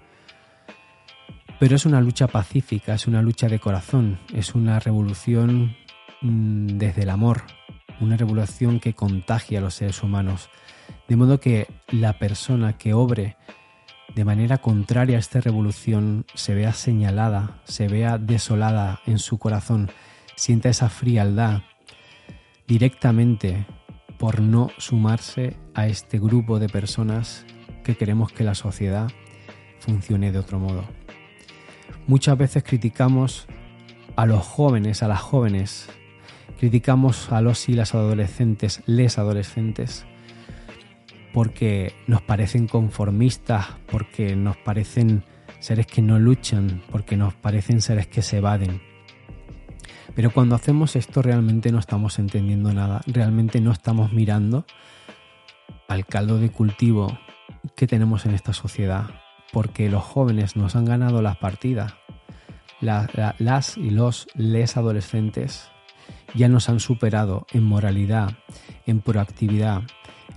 Pero 1.61 1.77
es 1.77 1.85
una 1.85 2.01
lucha 2.01 2.27
pacífica, 2.27 2.95
es 2.95 3.07
una 3.07 3.21
lucha 3.21 3.47
de 3.49 3.61
corazón, 3.61 4.19
es 4.35 4.55
una 4.55 4.81
revolución 4.81 5.77
mm, 6.23 6.79
desde 6.79 7.03
el 7.03 7.11
amor, 7.11 7.43
una 8.01 8.17
revolución 8.17 8.81
que 8.81 8.95
contagia 8.95 9.59
a 9.59 9.63
los 9.63 9.75
seres 9.75 10.03
humanos. 10.03 10.49
De 11.07 11.17
modo 11.17 11.39
que 11.39 11.69
la 11.91 12.15
persona 12.19 12.79
que 12.79 12.95
obre 12.95 13.37
de 14.15 14.25
manera 14.25 14.57
contraria 14.59 15.19
a 15.19 15.21
esta 15.21 15.43
revolución 15.43 16.25
se 16.35 16.55
vea 16.55 16.73
señalada, 16.73 17.61
se 17.65 17.89
vea 17.89 18.17
desolada 18.17 19.01
en 19.07 19.19
su 19.19 19.39
corazón, 19.39 19.91
sienta 20.41 20.71
esa 20.71 20.89
frialdad 20.89 21.65
directamente 22.67 23.67
por 24.19 24.41
no 24.41 24.71
sumarse 24.79 25.55
a 25.75 25.87
este 25.87 26.19
grupo 26.19 26.59
de 26.59 26.71
personas 26.71 27.45
que 27.85 27.95
queremos 27.95 28.33
que 28.33 28.43
la 28.43 28.55
sociedad 28.55 29.11
funcione 29.81 30.33
de 30.33 30.39
otro 30.39 30.59
modo. 30.59 30.85
Muchas 32.07 32.39
veces 32.39 32.65
criticamos 32.65 33.49
a 34.17 34.25
los 34.25 34.47
jóvenes, 34.47 35.03
a 35.03 35.09
las 35.09 35.21
jóvenes, 35.21 35.91
criticamos 36.59 37.31
a 37.33 37.43
los 37.43 37.69
y 37.69 37.75
las 37.75 37.95
adolescentes, 37.95 38.83
les 38.87 39.19
adolescentes, 39.19 40.07
porque 41.35 41.93
nos 42.07 42.23
parecen 42.23 42.67
conformistas, 42.67 43.67
porque 43.91 44.37
nos 44.37 44.57
parecen 44.57 45.23
seres 45.59 45.87
que 45.87 46.01
no 46.01 46.19
luchan, 46.19 46.83
porque 46.91 47.19
nos 47.19 47.35
parecen 47.35 47.83
seres 47.83 48.07
que 48.07 48.23
se 48.23 48.39
evaden. 48.39 48.90
Pero 50.15 50.31
cuando 50.31 50.55
hacemos 50.55 50.97
esto 50.97 51.23
realmente 51.23 51.73
no 51.73 51.79
estamos 51.79 52.19
entendiendo 52.19 52.73
nada, 52.73 53.01
realmente 53.07 53.61
no 53.61 53.73
estamos 53.73 54.13
mirando 54.13 54.65
al 55.89 56.07
caldo 56.07 56.39
de 56.39 56.51
cultivo 56.51 57.19
que 57.77 57.87
tenemos 57.87 58.27
en 58.27 58.35
esta 58.35 58.53
sociedad, 58.53 59.11
porque 59.53 59.91
los 59.91 60.03
jóvenes 60.03 60.57
nos 60.57 60.77
han 60.77 60.85
ganado 60.85 61.23
las 61.23 61.37
partidas. 61.37 61.95
las 62.81 63.77
y 63.77 63.91
los 63.91 64.29
les 64.35 64.77
adolescentes 64.77 65.71
ya 66.35 66.49
nos 66.49 66.69
han 66.69 66.81
superado 66.81 67.47
en 67.53 67.65
moralidad, 67.65 68.39
en 68.87 69.01
proactividad, 69.01 69.83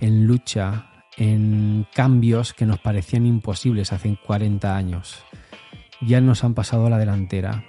en 0.00 0.26
lucha, 0.26 0.90
en 1.16 1.86
cambios 1.94 2.52
que 2.52 2.66
nos 2.66 2.80
parecían 2.80 3.26
imposibles 3.26 3.92
hace 3.92 4.16
40 4.16 4.76
años. 4.76 5.24
Ya 6.00 6.20
nos 6.20 6.44
han 6.44 6.54
pasado 6.54 6.86
a 6.86 6.90
la 6.90 6.98
delantera. 6.98 7.64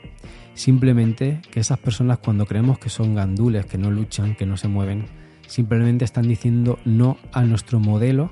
Simplemente 0.55 1.41
que 1.51 1.59
esas 1.59 1.77
personas 1.77 2.19
cuando 2.19 2.45
creemos 2.45 2.79
que 2.79 2.89
son 2.89 3.13
gandules, 3.13 3.65
que 3.65 3.77
no 3.77 3.91
luchan, 3.91 4.35
que 4.35 4.45
no 4.45 4.55
se 4.55 4.69
mueven, 4.69 5.05
simplemente 5.47 6.05
están 6.05 6.27
diciendo 6.27 6.79
no 6.85 7.17
a 7.33 7.43
nuestro 7.43 7.79
modelo 7.79 8.31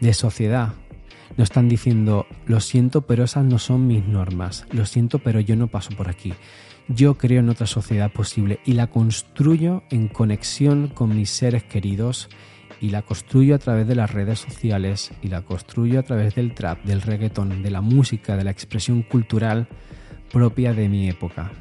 de 0.00 0.14
sociedad. 0.14 0.72
No 1.36 1.42
están 1.42 1.68
diciendo, 1.68 2.26
lo 2.46 2.60
siento, 2.60 3.02
pero 3.02 3.24
esas 3.24 3.44
no 3.44 3.58
son 3.58 3.88
mis 3.88 4.06
normas. 4.06 4.66
Lo 4.70 4.86
siento, 4.86 5.18
pero 5.18 5.40
yo 5.40 5.56
no 5.56 5.66
paso 5.66 5.90
por 5.96 6.08
aquí. 6.08 6.32
Yo 6.88 7.18
creo 7.18 7.40
en 7.40 7.48
otra 7.48 7.66
sociedad 7.66 8.12
posible 8.12 8.60
y 8.64 8.72
la 8.72 8.88
construyo 8.88 9.82
en 9.90 10.08
conexión 10.08 10.88
con 10.88 11.16
mis 11.16 11.30
seres 11.30 11.64
queridos 11.64 12.28
y 12.80 12.90
la 12.90 13.02
construyo 13.02 13.54
a 13.54 13.58
través 13.58 13.88
de 13.88 13.94
las 13.94 14.12
redes 14.12 14.40
sociales 14.40 15.12
y 15.22 15.28
la 15.28 15.42
construyo 15.42 15.98
a 15.98 16.02
través 16.02 16.34
del 16.34 16.54
trap, 16.54 16.84
del 16.84 17.00
reggaeton, 17.00 17.62
de 17.62 17.70
la 17.70 17.80
música, 17.80 18.36
de 18.36 18.44
la 18.44 18.50
expresión 18.50 19.02
cultural 19.02 19.68
propia 20.32 20.72
de 20.72 20.88
mi 20.88 21.08
época. 21.08 21.52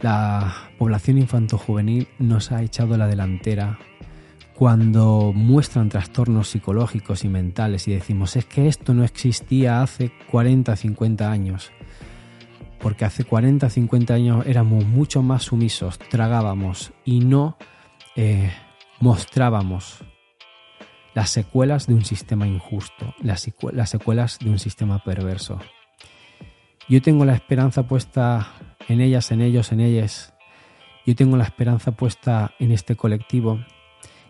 La 0.00 0.52
población 0.78 1.18
infanto-juvenil 1.18 2.08
nos 2.18 2.50
ha 2.50 2.62
echado 2.62 2.96
la 2.96 3.06
delantera 3.06 3.78
cuando 4.54 5.32
muestran 5.34 5.88
trastornos 5.88 6.48
psicológicos 6.48 7.24
y 7.24 7.28
mentales 7.28 7.88
y 7.88 7.94
decimos 7.94 8.36
es 8.36 8.44
que 8.44 8.68
esto 8.68 8.94
no 8.94 9.04
existía 9.04 9.82
hace 9.82 10.12
40, 10.30 10.74
50 10.76 11.30
años. 11.30 11.72
Porque 12.80 13.04
hace 13.04 13.24
40, 13.24 13.70
50 13.70 14.14
años 14.14 14.46
éramos 14.46 14.84
mucho 14.84 15.22
más 15.22 15.44
sumisos, 15.44 15.98
tragábamos 15.98 16.92
y 17.04 17.20
no 17.20 17.56
eh, 18.16 18.50
mostrábamos 18.98 20.04
las 21.14 21.30
secuelas 21.30 21.86
de 21.86 21.94
un 21.94 22.04
sistema 22.04 22.46
injusto, 22.46 23.14
las, 23.20 23.40
secuelas 23.40 24.38
de 24.38 24.50
un 24.50 24.58
sistema 24.58 24.98
perverso. 25.04 25.60
Yo 26.88 27.00
tengo 27.00 27.24
la 27.24 27.34
esperanza 27.34 27.84
puesta 27.84 28.48
en 28.88 29.00
ellas, 29.00 29.30
en 29.30 29.40
ellos, 29.40 29.72
en 29.72 29.80
ellas. 29.80 30.34
Yo 31.06 31.14
tengo 31.14 31.36
la 31.36 31.44
esperanza 31.44 31.92
puesta 31.92 32.52
en 32.58 32.72
este 32.72 32.96
colectivo 32.96 33.60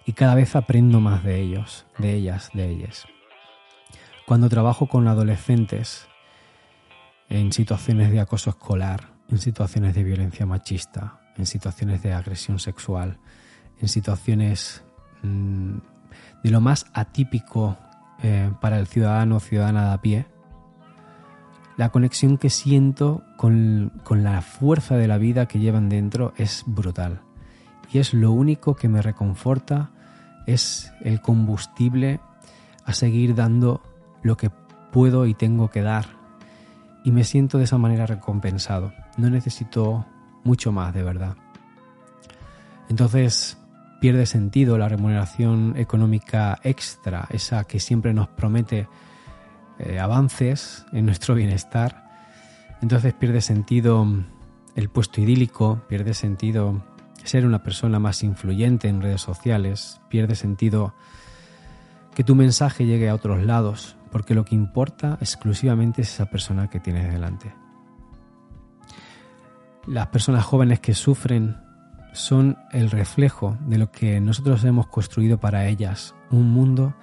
y 0.07 0.13
cada 0.13 0.35
vez 0.35 0.57
aprendo 0.57 1.01
más 1.01 1.25
de 1.25 1.41
ellos, 1.41 1.87
de 1.99 2.15
ellas, 2.15 2.51
de 2.55 2.69
ellas. 2.69 3.07
Cuando 4.27 4.49
trabajo 4.49 4.87
con 4.87 5.09
adolescentes 5.09 6.07
en 7.29 7.53
situaciones 7.53 8.11
de 8.11 8.21
acoso 8.21 8.51
escolar, 8.51 9.09
en 9.29 9.39
situaciones 9.39 9.95
de 9.95 10.05
violencia 10.05 10.47
machista, 10.47 11.21
en 11.37 11.47
situaciones 11.47 12.03
de 12.03 12.13
agresión 12.13 12.59
sexual, 12.59 13.19
en 13.81 13.89
situaciones 13.89 14.83
mm, 15.23 15.79
de 16.45 16.51
lo 16.51 16.61
más 16.61 16.87
atípico 16.93 17.77
eh, 18.23 18.51
para 18.61 18.79
el 18.79 18.87
ciudadano 18.87 19.37
o 19.37 19.41
ciudadana 19.41 19.89
de 19.89 19.93
a 19.95 20.01
pie, 20.01 20.27
la 21.83 21.89
conexión 21.89 22.39
que 22.39 22.49
siento 22.49 23.25
con, 23.37 23.91
con, 24.05 24.23
la 24.23 24.41
fuerza 24.41 24.97
de 24.97 25.09
la 25.09 25.19
vida 25.19 25.49
que 25.49 25.59
llevan 25.59 25.89
dentro 25.89 26.33
es 26.37 26.63
brutal. 26.65 27.23
Y 27.93 27.99
es 27.99 28.15
lo 28.15 28.31
único 28.31 28.77
que 28.77 28.89
me 28.89 29.03
reconforta, 29.03 29.91
es 30.47 30.93
el 31.01 31.21
combustible 31.21 32.21
a 32.85 32.93
seguir 32.93 33.35
dando 33.35 33.83
lo 34.23 34.37
que 34.37 34.53
puedo 34.93 35.27
y 35.27 35.35
tengo 35.35 35.71
que 35.71 35.83
dar. 35.83 36.07
Y 37.03 37.11
me 37.11 37.25
siento 37.25 37.59
de 37.59 37.65
esa 37.65 37.79
manera 37.79 38.07
recompensado. 38.07 38.93
No 39.17 39.29
necesito 39.29 40.07
mucho 40.45 40.71
más, 40.71 40.95
de 40.95 41.03
verdad. 41.03 41.35
Entonces, 42.89 43.59
pierde 44.01 44.27
sentido 44.27 44.79
la 44.79 44.89
remuneración 44.89 45.75
económica 45.77 46.61
extra, 46.63 47.27
esa 47.31 47.65
que 47.65 47.81
siempre 47.81 48.15
nos 48.15 48.29
promete 48.29 48.87
eh, 49.83 50.01
avances 50.01 50.87
en 50.93 51.07
nuestro 51.07 51.35
bienestar. 51.35 52.11
Entonces 52.81 53.15
pierde 53.15 53.41
sentido 53.41 54.07
el 54.75 54.89
puesto 54.89 55.21
idílico, 55.21 55.83
pierde 55.89 56.15
sentido 56.15 56.83
ser 57.25 57.47
una 57.47 57.63
persona 57.63 57.99
más 57.99 58.23
influyente 58.23 58.89
en 58.89 59.01
redes 59.01 59.21
sociales, 59.21 60.01
pierde 60.09 60.35
sentido 60.35 60.95
que 62.15 62.25
tu 62.25 62.35
mensaje 62.35 62.85
llegue 62.85 63.09
a 63.09 63.15
otros 63.15 63.43
lados, 63.43 63.97
porque 64.11 64.35
lo 64.35 64.45
que 64.45 64.55
importa 64.55 65.19
exclusivamente 65.21 66.03
es 66.03 66.13
esa 66.13 66.27
persona 66.27 66.69
que 66.69 66.81
tienes 66.81 67.11
delante. 67.13 67.55
Las 69.87 70.09
personas 70.09 70.45
jóvenes 70.45 70.81
que 70.81 70.95
sufren 70.95 71.57
son 72.13 72.59
el 72.73 72.91
reflejo 72.91 73.57
de 73.67 73.79
lo 73.79 73.91
que 73.91 74.21
nosotros 74.21 74.63
hemos 74.65 74.87
construido 74.87 75.39
para 75.39 75.67
ellas, 75.67 76.15
un 76.31 76.51
mundo 76.51 76.95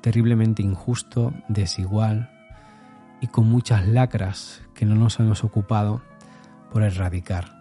terriblemente 0.00 0.62
injusto, 0.62 1.32
desigual 1.48 2.30
y 3.20 3.26
con 3.26 3.46
muchas 3.46 3.86
lacras 3.86 4.62
que 4.74 4.86
no 4.86 4.94
nos 4.94 5.20
hemos 5.20 5.44
ocupado 5.44 6.02
por 6.72 6.82
erradicar. 6.82 7.60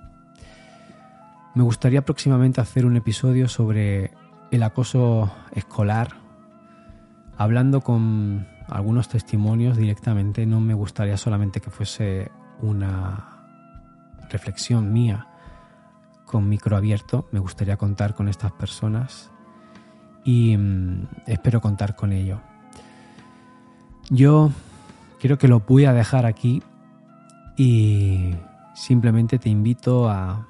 Me 1.55 1.63
gustaría 1.63 2.05
próximamente 2.05 2.61
hacer 2.61 2.85
un 2.85 2.95
episodio 2.95 3.47
sobre 3.47 4.11
el 4.51 4.63
acoso 4.63 5.31
escolar, 5.51 6.15
hablando 7.37 7.81
con 7.81 8.47
algunos 8.67 9.09
testimonios 9.09 9.75
directamente. 9.75 10.45
No 10.45 10.61
me 10.61 10.73
gustaría 10.73 11.17
solamente 11.17 11.59
que 11.59 11.71
fuese 11.71 12.31
una 12.61 13.47
reflexión 14.29 14.93
mía, 14.93 15.27
con 16.25 16.47
micro 16.47 16.77
abierto. 16.77 17.27
Me 17.31 17.39
gustaría 17.39 17.77
contar 17.77 18.13
con 18.13 18.29
estas 18.29 18.51
personas 18.51 19.31
y 20.23 20.55
mm, 20.57 21.07
espero 21.27 21.61
contar 21.61 21.95
con 21.95 22.11
ello. 22.11 22.41
Yo 24.09 24.51
creo 25.19 25.37
que 25.37 25.47
lo 25.47 25.61
voy 25.61 25.85
a 25.85 25.93
dejar 25.93 26.25
aquí 26.25 26.63
y 27.57 28.33
simplemente 28.73 29.37
te 29.37 29.49
invito 29.49 30.09
a, 30.09 30.47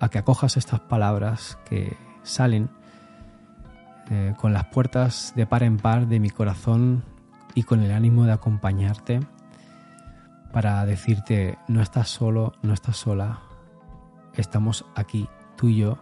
a 0.00 0.08
que 0.08 0.18
acojas 0.18 0.56
estas 0.56 0.80
palabras 0.80 1.58
que 1.68 1.96
salen 2.22 2.70
eh, 4.10 4.34
con 4.38 4.52
las 4.52 4.64
puertas 4.66 5.32
de 5.36 5.46
par 5.46 5.62
en 5.62 5.76
par 5.76 6.06
de 6.06 6.18
mi 6.18 6.30
corazón 6.30 7.02
y 7.54 7.64
con 7.64 7.82
el 7.82 7.92
ánimo 7.92 8.24
de 8.24 8.32
acompañarte 8.32 9.20
para 10.52 10.84
decirte 10.86 11.58
no 11.68 11.82
estás 11.82 12.08
solo, 12.08 12.54
no 12.62 12.72
estás 12.72 12.96
sola, 12.96 13.40
estamos 14.34 14.86
aquí, 14.94 15.28
tú 15.56 15.68
y 15.68 15.76
yo, 15.76 15.98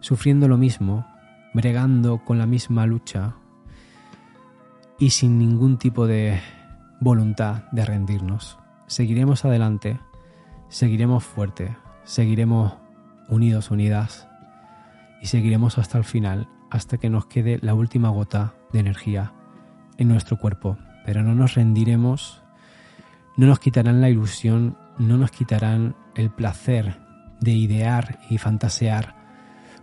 sufriendo 0.00 0.46
lo 0.46 0.58
mismo, 0.58 1.06
bregando 1.52 2.18
con 2.24 2.38
la 2.38 2.46
misma 2.46 2.86
lucha 2.86 3.34
y 4.98 5.10
sin 5.10 5.38
ningún 5.38 5.78
tipo 5.78 6.06
de 6.06 6.40
voluntad 7.00 7.64
de 7.72 7.84
rendirnos. 7.84 8.58
Seguiremos 8.86 9.44
adelante, 9.44 9.98
seguiremos 10.68 11.24
fuerte, 11.24 11.76
seguiremos 12.04 12.74
unidos, 13.28 13.70
unidas 13.70 14.28
y 15.22 15.26
seguiremos 15.26 15.78
hasta 15.78 15.98
el 15.98 16.04
final, 16.04 16.48
hasta 16.70 16.98
que 16.98 17.10
nos 17.10 17.26
quede 17.26 17.58
la 17.62 17.74
última 17.74 18.10
gota 18.10 18.54
de 18.72 18.80
energía 18.80 19.32
en 19.96 20.08
nuestro 20.08 20.38
cuerpo. 20.38 20.76
Pero 21.06 21.22
no 21.22 21.34
nos 21.34 21.54
rendiremos, 21.54 22.42
no 23.36 23.46
nos 23.46 23.58
quitarán 23.58 24.00
la 24.00 24.10
ilusión, 24.10 24.76
no 24.98 25.16
nos 25.16 25.30
quitarán 25.30 25.96
el 26.14 26.30
placer 26.30 26.98
de 27.40 27.52
idear 27.52 28.18
y 28.28 28.38
fantasear 28.38 29.14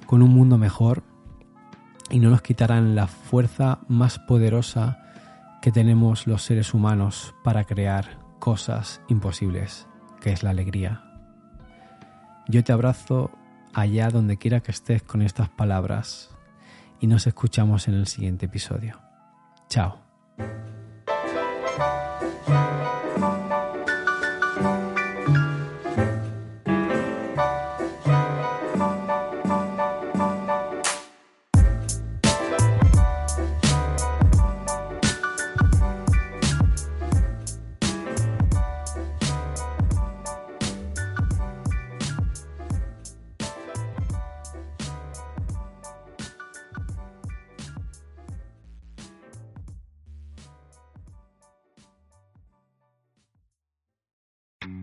con 0.06 0.22
un 0.22 0.30
mundo 0.30 0.58
mejor 0.58 1.04
y 2.10 2.20
no 2.20 2.30
nos 2.30 2.42
quitarán 2.42 2.96
la 2.96 3.08
fuerza 3.08 3.80
más 3.88 4.20
poderosa 4.20 5.00
que 5.62 5.72
tenemos 5.72 6.28
los 6.28 6.44
seres 6.44 6.74
humanos 6.74 7.36
para 7.44 7.64
crear 7.64 8.20
cosas 8.40 9.02
imposibles, 9.08 9.88
que 10.22 10.32
es 10.32 10.44
la 10.44 10.52
alegría. 10.52 11.04
Yo 12.48 12.64
te 12.64 12.72
abrazo 12.72 13.32
allá 13.74 14.10
donde 14.10 14.38
quiera 14.38 14.62
que 14.62 14.72
estés 14.72 15.04
con 15.04 15.22
estas 15.22 15.50
palabras 15.50 16.36
y 17.00 17.08
nos 17.08 17.28
escuchamos 17.28 17.88
en 17.88 17.96
el 17.96 18.08
siguiente 18.08 18.46
episodio. 18.46 19.00
Chao. 19.70 20.00